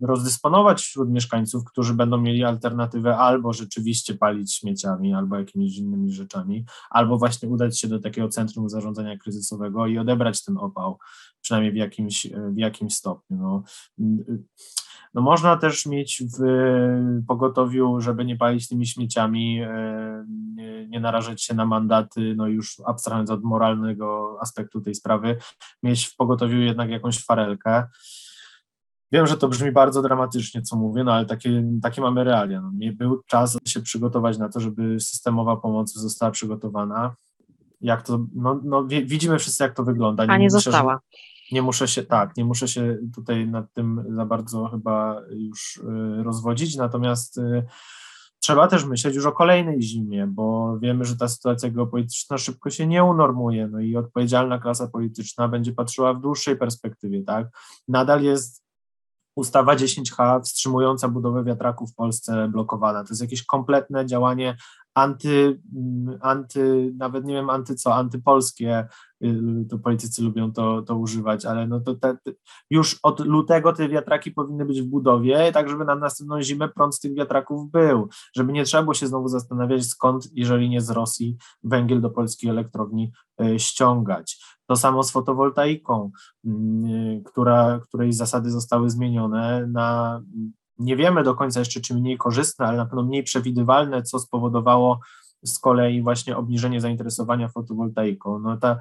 rozdysponować 0.00 0.82
wśród 0.82 1.10
mieszkańców, 1.10 1.64
którzy 1.64 1.94
będą 1.94 2.18
mieli 2.18 2.44
alternatywę 2.44 3.16
albo 3.16 3.52
rzeczywiście 3.52 4.14
palić 4.14 4.54
śmieciami, 4.54 5.14
albo 5.14 5.38
jakimiś 5.38 5.76
innymi 5.76 6.12
rzeczami, 6.12 6.64
albo 6.90 7.18
właśnie 7.18 7.48
udać 7.48 7.80
się 7.80 7.88
do 7.88 7.98
takiego 7.98 8.28
centrum 8.28 8.68
zarządzania 8.68 9.18
kryzysowego 9.18 9.86
i 9.86 9.98
odebrać 9.98 10.44
ten 10.44 10.58
opał, 10.58 10.98
przynajmniej 11.40 11.72
w 11.72 11.76
jakimś, 11.76 12.26
w 12.26 12.58
jakimś 12.58 12.94
stopniu. 12.94 13.36
No, 13.36 13.62
no 15.14 15.22
można 15.22 15.56
też 15.56 15.86
mieć 15.86 16.22
w 16.38 16.42
pogotowiu, 17.28 18.00
żeby 18.00 18.24
nie 18.24 18.36
palić 18.36 18.68
tymi 18.68 18.86
śmieciami, 18.86 19.60
e, 19.62 20.24
nie 20.88 21.00
narażać 21.00 21.42
się 21.42 21.54
na 21.54 21.66
mandaty, 21.66 22.34
no 22.36 22.46
już 22.46 22.76
abstrahując 22.86 23.30
od 23.30 23.42
moralnego 23.42 24.36
aspektu 24.40 24.80
tej 24.80 24.94
sprawy, 24.94 25.36
mieć 25.82 26.06
w 26.06 26.16
pogotowiu 26.16 26.58
jednak 26.58 26.90
jakąś 26.90 27.24
farelkę. 27.24 27.84
Wiem, 29.12 29.26
że 29.26 29.36
to 29.36 29.48
brzmi 29.48 29.72
bardzo 29.72 30.02
dramatycznie, 30.02 30.62
co 30.62 30.76
mówię, 30.76 31.04
no 31.04 31.12
ale 31.12 31.26
takie, 31.26 31.64
takie 31.82 32.00
mamy 32.00 32.24
realia. 32.24 32.60
No, 32.60 32.70
nie 32.74 32.92
był 32.92 33.22
czas 33.26 33.58
się 33.66 33.82
przygotować 33.82 34.38
na 34.38 34.48
to, 34.48 34.60
żeby 34.60 35.00
systemowa 35.00 35.56
pomoc 35.56 35.92
została 35.92 36.30
przygotowana. 36.30 37.14
Jak 37.80 38.02
to, 38.02 38.26
no, 38.34 38.60
no 38.64 38.84
widzimy 38.84 39.38
wszyscy, 39.38 39.64
jak 39.64 39.74
to 39.74 39.84
wygląda. 39.84 40.24
Nie 40.24 40.32
A 40.32 40.38
nie 40.38 40.50
została. 40.50 41.00
Nie 41.52 41.62
muszę 41.62 41.88
się, 41.88 42.02
tak, 42.02 42.36
nie 42.36 42.44
muszę 42.44 42.68
się 42.68 42.98
tutaj 43.14 43.48
nad 43.48 43.72
tym 43.72 44.04
za 44.08 44.26
bardzo 44.26 44.68
chyba 44.68 45.20
już 45.30 45.76
y, 45.76 46.22
rozwodzić, 46.22 46.76
natomiast 46.76 47.38
y, 47.38 47.64
trzeba 48.40 48.68
też 48.68 48.84
myśleć 48.84 49.14
już 49.14 49.26
o 49.26 49.32
kolejnej 49.32 49.82
zimie, 49.82 50.26
bo 50.26 50.78
wiemy, 50.78 51.04
że 51.04 51.16
ta 51.16 51.28
sytuacja 51.28 51.70
geopolityczna 51.70 52.38
szybko 52.38 52.70
się 52.70 52.86
nie 52.86 53.04
unormuje, 53.04 53.68
no 53.68 53.80
i 53.80 53.96
odpowiedzialna 53.96 54.58
klasa 54.58 54.88
polityczna 54.88 55.48
będzie 55.48 55.72
patrzyła 55.72 56.14
w 56.14 56.20
dłuższej 56.20 56.56
perspektywie, 56.56 57.22
tak? 57.22 57.46
Nadal 57.88 58.22
jest 58.22 58.62
ustawa 59.34 59.76
10H 59.76 60.42
wstrzymująca 60.42 61.08
budowę 61.08 61.44
wiatraków 61.44 61.92
w 61.92 61.94
Polsce 61.94 62.48
blokowana. 62.48 63.04
To 63.04 63.08
jest 63.10 63.22
jakieś 63.22 63.44
kompletne 63.44 64.06
działanie 64.06 64.56
anty, 64.94 65.60
anty 66.20 66.92
nawet 66.96 67.24
nie 67.24 67.34
wiem 67.34 67.50
anty 67.50 67.74
co, 67.74 67.94
antypolskie, 67.94 68.86
to 69.70 69.78
politycy 69.78 70.22
lubią 70.22 70.52
to, 70.52 70.82
to 70.82 70.96
używać, 70.96 71.44
ale 71.44 71.66
no 71.66 71.80
to 71.80 71.94
te, 71.94 72.16
już 72.70 72.98
od 73.02 73.20
lutego 73.20 73.72
te 73.72 73.88
wiatraki 73.88 74.30
powinny 74.30 74.64
być 74.64 74.82
w 74.82 74.86
budowie, 74.86 75.52
tak 75.52 75.68
żeby 75.68 75.84
na 75.84 75.94
następną 75.94 76.42
zimę 76.42 76.68
prąd 76.68 76.94
z 76.94 77.00
tych 77.00 77.14
wiatraków 77.14 77.70
był, 77.70 78.08
żeby 78.36 78.52
nie 78.52 78.64
trzeba 78.64 78.82
było 78.82 78.94
się 78.94 79.06
znowu 79.06 79.28
zastanawiać 79.28 79.86
skąd, 79.86 80.28
jeżeli 80.32 80.70
nie 80.70 80.80
z 80.80 80.90
Rosji, 80.90 81.36
węgiel 81.62 82.00
do 82.00 82.10
polskiej 82.10 82.50
elektrowni 82.50 83.12
y, 83.42 83.58
ściągać. 83.58 84.44
To 84.66 84.76
samo 84.76 85.02
z 85.02 85.10
fotowoltaiką, 85.10 86.10
y, 86.44 86.50
która, 87.24 87.80
której 87.88 88.12
zasady 88.12 88.50
zostały 88.50 88.90
zmienione 88.90 89.66
na 89.66 90.20
nie 90.78 90.96
wiemy 90.96 91.22
do 91.22 91.34
końca 91.34 91.58
jeszcze, 91.60 91.80
czy 91.80 91.94
mniej 91.94 92.18
korzystne, 92.18 92.66
ale 92.66 92.76
na 92.76 92.86
pewno 92.86 93.02
mniej 93.02 93.22
przewidywalne, 93.22 94.02
co 94.02 94.18
spowodowało 94.18 95.00
z 95.44 95.58
kolei 95.58 96.02
właśnie 96.02 96.36
obniżenie 96.36 96.80
zainteresowania 96.80 97.48
fotowoltaiką. 97.48 98.38
No 98.38 98.56
ta 98.56 98.78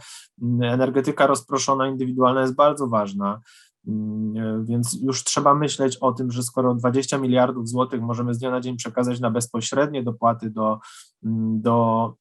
energetyka 0.61 1.27
rozproszona, 1.27 1.87
indywidualna 1.87 2.41
jest 2.41 2.55
bardzo 2.55 2.87
ważna. 2.87 3.41
Mm, 3.87 4.65
więc 4.65 4.97
już 5.01 5.23
trzeba 5.23 5.55
myśleć 5.55 5.97
o 5.97 6.11
tym, 6.11 6.31
że 6.31 6.43
skoro 6.43 6.75
20 6.75 7.17
miliardów 7.17 7.69
złotych 7.69 8.01
możemy 8.01 8.33
z 8.33 8.39
dnia 8.39 8.51
na 8.51 8.61
dzień 8.61 8.77
przekazać 8.77 9.19
na 9.19 9.31
bezpośrednie 9.31 10.03
dopłaty 10.03 10.49
do, 10.49 10.79
mm, 11.23 11.61
do 11.61 12.05
mm, 12.05 12.20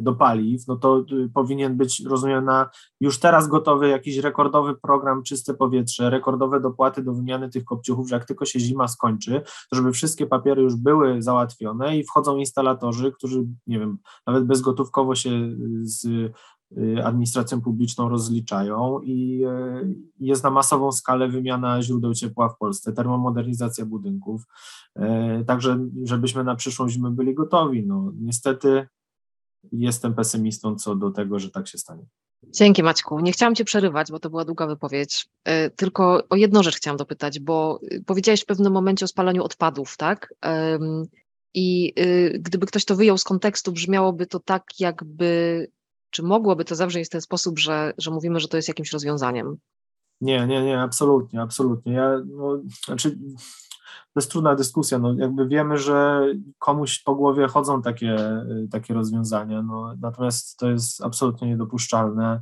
do 0.00 0.14
paliw, 0.14 0.66
no 0.68 0.76
to 0.76 1.04
y, 1.12 1.30
powinien 1.34 1.76
być, 1.76 2.02
rozumiem, 2.06 2.44
na 2.44 2.70
już 3.00 3.18
teraz 3.18 3.48
gotowy 3.48 3.88
jakiś 3.88 4.16
rekordowy 4.16 4.74
program 4.74 5.22
Czyste 5.22 5.54
Powietrze, 5.54 6.10
rekordowe 6.10 6.60
dopłaty 6.60 7.02
do 7.02 7.14
wymiany 7.14 7.48
tych 7.48 7.64
kopciuchów, 7.64 8.08
że 8.08 8.14
jak 8.14 8.24
tylko 8.24 8.44
się 8.44 8.60
zima 8.60 8.88
skończy, 8.88 9.42
to 9.70 9.76
żeby 9.76 9.92
wszystkie 9.92 10.26
papiery 10.26 10.62
już 10.62 10.76
były 10.76 11.22
załatwione 11.22 11.96
i 11.98 12.04
wchodzą 12.04 12.36
instalatorzy, 12.36 13.12
którzy, 13.12 13.46
nie 13.66 13.78
wiem, 13.78 13.98
nawet 14.26 14.44
bezgotówkowo 14.44 15.14
się 15.14 15.30
z 15.82 16.32
Y, 16.76 17.04
administracją 17.04 17.60
publiczną 17.60 18.08
rozliczają 18.08 19.00
i 19.00 19.44
y, 19.44 19.94
jest 20.20 20.44
na 20.44 20.50
masową 20.50 20.92
skalę 20.92 21.28
wymiana 21.28 21.82
źródeł 21.82 22.14
ciepła 22.14 22.48
w 22.48 22.58
Polsce, 22.58 22.92
termomodernizacja 22.92 23.86
budynków, 23.86 24.42
y, 24.96 25.44
także 25.46 25.78
żebyśmy 26.02 26.44
na 26.44 26.56
przyszłą 26.56 26.88
zimę 26.88 27.10
byli 27.10 27.34
gotowi. 27.34 27.86
No, 27.86 28.12
niestety 28.20 28.86
jestem 29.72 30.14
pesymistą 30.14 30.76
co 30.76 30.96
do 30.96 31.10
tego, 31.10 31.38
że 31.38 31.50
tak 31.50 31.68
się 31.68 31.78
stanie. 31.78 32.02
Dzięki 32.42 32.82
Maćku. 32.82 33.20
Nie 33.20 33.32
chciałam 33.32 33.54
Cię 33.54 33.64
przerywać, 33.64 34.10
bo 34.10 34.18
to 34.18 34.30
była 34.30 34.44
długa 34.44 34.66
wypowiedź. 34.66 35.28
Tylko 35.76 36.22
o 36.30 36.36
jedną 36.36 36.62
rzecz 36.62 36.76
chciałam 36.76 36.96
dopytać, 36.96 37.40
bo 37.40 37.80
powiedziałeś 38.06 38.42
w 38.42 38.46
pewnym 38.46 38.72
momencie 38.72 39.04
o 39.04 39.08
spalaniu 39.08 39.44
odpadów, 39.44 39.96
tak? 39.96 40.34
I 41.54 41.94
gdyby 42.38 42.66
ktoś 42.66 42.84
to 42.84 42.96
wyjął 42.96 43.18
z 43.18 43.24
kontekstu, 43.24 43.72
brzmiałoby 43.72 44.26
to 44.26 44.40
tak, 44.40 44.64
jakby 44.80 45.66
czy 46.10 46.22
mogłoby 46.22 46.64
to 46.64 46.74
zabrzmieć 46.74 47.06
w 47.06 47.10
ten 47.10 47.20
sposób, 47.20 47.58
że, 47.58 47.92
że 47.98 48.10
mówimy, 48.10 48.40
że 48.40 48.48
to 48.48 48.56
jest 48.56 48.68
jakimś 48.68 48.92
rozwiązaniem? 48.92 49.56
Nie, 50.20 50.46
nie, 50.46 50.64
nie, 50.64 50.80
absolutnie, 50.80 51.40
absolutnie. 51.40 51.92
Ja, 51.92 52.22
no, 52.26 52.58
znaczy, 52.86 53.18
to 54.14 54.20
jest 54.20 54.30
trudna 54.30 54.54
dyskusja. 54.54 54.98
No, 54.98 55.14
jakby 55.18 55.48
wiemy, 55.48 55.78
że 55.78 56.26
komuś 56.58 57.02
po 57.02 57.14
głowie 57.14 57.48
chodzą 57.48 57.82
takie, 57.82 58.16
takie 58.70 58.94
rozwiązania, 58.94 59.62
no, 59.62 59.94
natomiast 60.00 60.56
to 60.56 60.70
jest 60.70 61.04
absolutnie 61.04 61.48
niedopuszczalne 61.48 62.40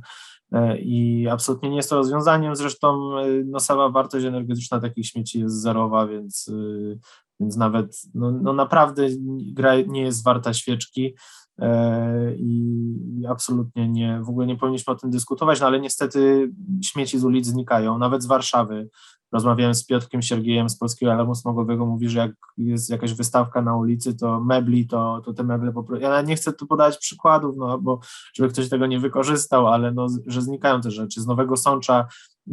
e, 0.51 0.77
i 0.77 1.27
absolutnie 1.27 1.69
nie 1.69 1.75
jest 1.77 1.89
to 1.89 1.95
rozwiązaniem. 1.95 2.55
Zresztą 2.55 3.17
e, 3.17 3.25
no, 3.45 3.59
sama 3.59 3.89
wartość 3.89 4.25
energetyczna 4.25 4.79
takich 4.79 5.05
śmieci 5.05 5.39
jest 5.39 5.61
zerowa, 5.61 6.07
więc, 6.07 6.51
e, 6.53 6.97
więc 7.39 7.57
nawet 7.57 8.01
no, 8.13 8.31
no 8.31 8.53
naprawdę 8.53 9.07
gra 9.53 9.75
nie 9.87 10.01
jest 10.01 10.23
warta 10.23 10.53
świeczki. 10.53 11.15
E, 11.59 12.35
i 12.35 13.25
absolutnie 13.29 13.89
nie, 13.89 14.19
w 14.23 14.29
ogóle 14.29 14.47
nie 14.47 14.55
powinniśmy 14.55 14.93
o 14.93 14.95
tym 14.95 15.09
dyskutować, 15.09 15.59
no 15.61 15.67
ale 15.67 15.79
niestety 15.79 16.51
śmieci 16.83 17.19
z 17.19 17.23
ulic 17.23 17.45
znikają, 17.45 17.97
nawet 17.97 18.23
z 18.23 18.25
Warszawy. 18.25 18.89
Rozmawiałem 19.31 19.75
z 19.75 19.85
Piotrkiem 19.85 20.21
Siergiejem 20.21 20.69
z 20.69 20.77
Polskiego 20.77 21.11
Alarmu 21.11 21.35
Smogowego, 21.35 21.85
mówi, 21.85 22.09
że 22.09 22.19
jak 22.19 22.31
jest 22.57 22.89
jakaś 22.89 23.13
wystawka 23.13 23.61
na 23.61 23.77
ulicy, 23.77 24.15
to 24.15 24.39
mebli, 24.39 24.87
to, 24.87 25.21
to 25.25 25.33
te 25.33 25.43
meble 25.43 25.71
po 25.71 25.83
prostu, 25.83 26.03
ja 26.03 26.21
nie 26.21 26.35
chcę 26.35 26.53
tu 26.53 26.67
podawać 26.67 26.97
przykładów, 26.97 27.55
no 27.57 27.77
bo 27.77 27.99
żeby 28.33 28.49
ktoś 28.49 28.69
tego 28.69 28.85
nie 28.85 28.99
wykorzystał, 28.99 29.67
ale 29.67 29.91
no, 29.91 30.07
że 30.25 30.41
znikają 30.41 30.81
te 30.81 30.91
rzeczy. 30.91 31.21
Z 31.21 31.27
Nowego 31.27 31.57
Sącza 31.57 32.07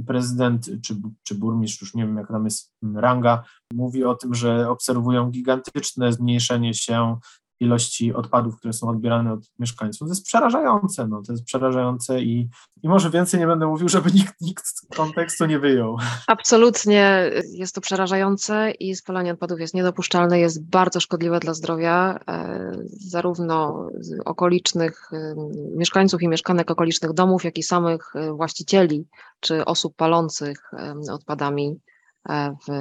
prezydent 0.06 0.70
czy, 0.82 0.96
czy 1.22 1.34
burmistrz, 1.34 1.80
już 1.80 1.94
nie 1.94 2.06
wiem 2.06 2.16
jak 2.16 2.28
tam 2.28 2.44
jest 2.44 2.72
ranga, 2.94 3.44
mówi 3.74 4.04
o 4.04 4.14
tym, 4.14 4.34
że 4.34 4.70
obserwują 4.70 5.30
gigantyczne 5.30 6.12
zmniejszenie 6.12 6.74
się 6.74 7.18
ilości 7.60 8.14
odpadów, 8.14 8.56
które 8.56 8.72
są 8.72 8.88
odbierane 8.88 9.32
od 9.32 9.50
mieszkańców. 9.58 10.08
To 10.08 10.12
jest 10.12 10.24
przerażające, 10.24 11.06
no, 11.06 11.22
to 11.26 11.32
jest 11.32 11.44
przerażające 11.44 12.22
i, 12.22 12.48
i 12.82 12.88
może 12.88 13.10
więcej 13.10 13.40
nie 13.40 13.46
będę 13.46 13.66
mówił, 13.66 13.88
żeby 13.88 14.12
nikt, 14.12 14.40
nikt 14.40 14.66
z 14.66 14.86
kontekstu 14.96 15.46
nie 15.46 15.58
wyjął. 15.58 15.96
Absolutnie 16.26 17.30
jest 17.52 17.74
to 17.74 17.80
przerażające 17.80 18.70
i 18.70 18.96
spalanie 18.96 19.32
odpadów 19.32 19.60
jest 19.60 19.74
niedopuszczalne, 19.74 20.38
jest 20.38 20.70
bardzo 20.70 21.00
szkodliwe 21.00 21.40
dla 21.40 21.54
zdrowia 21.54 22.18
e, 22.28 22.70
zarówno 22.86 23.88
okolicznych 24.24 25.10
e, 25.12 25.34
mieszkańców 25.76 26.22
i 26.22 26.28
mieszkanek 26.28 26.70
okolicznych 26.70 27.12
domów, 27.12 27.44
jak 27.44 27.58
i 27.58 27.62
samych 27.62 28.16
e, 28.16 28.32
właścicieli 28.32 29.06
czy 29.40 29.64
osób 29.64 29.96
palących 29.96 30.70
odpadami 31.10 31.80
w, 32.28 32.72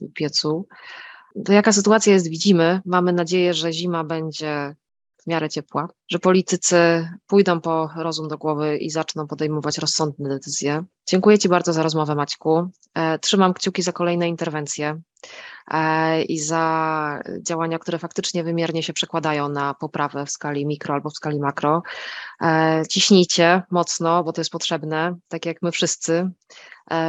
w 0.00 0.12
piecu. 0.14 0.66
To 1.44 1.52
jaka 1.52 1.72
sytuacja 1.72 2.12
jest, 2.12 2.28
widzimy. 2.28 2.80
Mamy 2.84 3.12
nadzieję, 3.12 3.54
że 3.54 3.72
zima 3.72 4.04
będzie 4.04 4.74
w 5.22 5.26
miarę 5.26 5.48
ciepła, 5.48 5.88
że 6.10 6.18
politycy 6.18 7.08
pójdą 7.26 7.60
po 7.60 7.90
rozum 7.96 8.28
do 8.28 8.38
głowy 8.38 8.76
i 8.76 8.90
zaczną 8.90 9.26
podejmować 9.26 9.78
rozsądne 9.78 10.28
decyzje. 10.28 10.84
Dziękuję 11.08 11.38
Ci 11.38 11.48
bardzo 11.48 11.72
za 11.72 11.82
rozmowę, 11.82 12.14
Maćku. 12.14 12.70
E, 12.94 13.18
trzymam 13.18 13.54
kciuki 13.54 13.82
za 13.82 13.92
kolejne 13.92 14.28
interwencje 14.28 15.00
e, 15.70 16.22
i 16.22 16.38
za 16.38 17.22
działania, 17.46 17.78
które 17.78 17.98
faktycznie 17.98 18.44
wymiernie 18.44 18.82
się 18.82 18.92
przekładają 18.92 19.48
na 19.48 19.74
poprawę 19.74 20.26
w 20.26 20.30
skali 20.30 20.66
mikro 20.66 20.94
albo 20.94 21.10
w 21.10 21.14
skali 21.14 21.40
makro. 21.40 21.82
E, 22.42 22.82
ciśnijcie 22.90 23.62
mocno, 23.70 24.24
bo 24.24 24.32
to 24.32 24.40
jest 24.40 24.50
potrzebne, 24.50 25.16
tak 25.28 25.46
jak 25.46 25.62
my 25.62 25.72
wszyscy. 25.72 26.30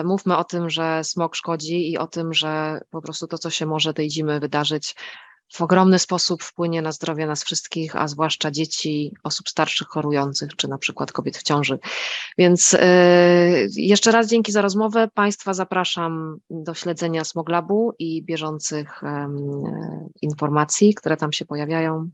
Mówmy 0.03 0.38
o 0.38 0.43
tym, 0.43 0.70
że 0.70 1.03
smog 1.03 1.36
szkodzi 1.36 1.91
i 1.91 1.97
o 1.97 2.07
tym, 2.07 2.34
że 2.34 2.82
po 2.89 3.01
prostu 3.01 3.28
to, 3.28 3.38
co 3.38 3.49
się 3.49 3.66
może 3.66 3.93
tej 3.93 4.11
zimy 4.11 4.39
wydarzyć, 4.39 4.95
w 5.53 5.61
ogromny 5.61 5.99
sposób 5.99 6.43
wpłynie 6.43 6.81
na 6.81 6.91
zdrowie 6.91 7.25
nas 7.27 7.43
wszystkich, 7.43 7.95
a 7.95 8.07
zwłaszcza 8.07 8.51
dzieci, 8.51 9.13
osób 9.23 9.49
starszych, 9.49 9.87
chorujących, 9.87 10.55
czy 10.55 10.67
na 10.67 10.77
przykład 10.77 11.11
kobiet 11.11 11.37
w 11.37 11.43
ciąży. 11.43 11.79
Więc 12.37 12.71
yy, 12.71 12.79
jeszcze 13.75 14.11
raz 14.11 14.27
dzięki 14.27 14.51
za 14.51 14.61
rozmowę. 14.61 15.07
Państwa 15.13 15.53
zapraszam 15.53 16.37
do 16.49 16.73
śledzenia 16.73 17.23
Smoglabu 17.23 17.93
i 17.99 18.23
bieżących 18.23 19.01
yy, 19.03 19.09
informacji, 20.21 20.93
które 20.93 21.17
tam 21.17 21.33
się 21.33 21.45
pojawiają. 21.45 22.09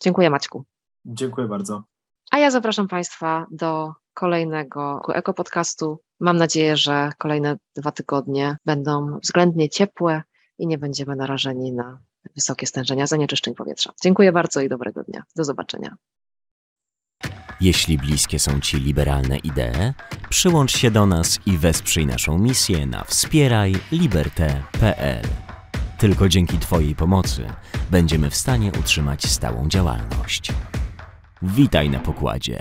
Dziękuję 0.00 0.30
Maćku. 0.30 0.64
Dziękuję 1.04 1.48
bardzo. 1.48 1.82
A 2.30 2.38
ja 2.38 2.50
zapraszam 2.50 2.88
Państwa 2.88 3.46
do 3.50 3.92
kolejnego 4.14 5.02
ekopodcastu. 5.14 5.98
Mam 6.20 6.36
nadzieję, 6.36 6.76
że 6.76 7.12
kolejne 7.18 7.56
dwa 7.76 7.92
tygodnie 7.92 8.56
będą 8.64 9.18
względnie 9.22 9.68
ciepłe 9.68 10.22
i 10.58 10.66
nie 10.66 10.78
będziemy 10.78 11.16
narażeni 11.16 11.72
na 11.72 11.98
wysokie 12.34 12.66
stężenia 12.66 13.06
zanieczyszczeń 13.06 13.54
powietrza. 13.54 13.92
Dziękuję 14.02 14.32
bardzo 14.32 14.60
i 14.60 14.68
dobrego 14.68 15.02
dnia. 15.02 15.22
Do 15.36 15.44
zobaczenia. 15.44 15.96
Jeśli 17.60 17.98
bliskie 17.98 18.38
są 18.38 18.60
Ci 18.60 18.76
liberalne 18.76 19.38
idee, 19.38 19.92
przyłącz 20.28 20.76
się 20.76 20.90
do 20.90 21.06
nas 21.06 21.38
i 21.46 21.58
wesprzyj 21.58 22.06
naszą 22.06 22.38
misję 22.38 22.86
na 22.86 23.04
wspierajliberte.pl. 23.04 25.22
Tylko 25.98 26.28
dzięki 26.28 26.58
Twojej 26.58 26.94
pomocy 26.94 27.46
będziemy 27.90 28.30
w 28.30 28.36
stanie 28.36 28.72
utrzymać 28.80 29.26
stałą 29.26 29.68
działalność. 29.68 30.52
Witaj 31.42 31.90
na 31.90 31.98
pokładzie. 31.98 32.60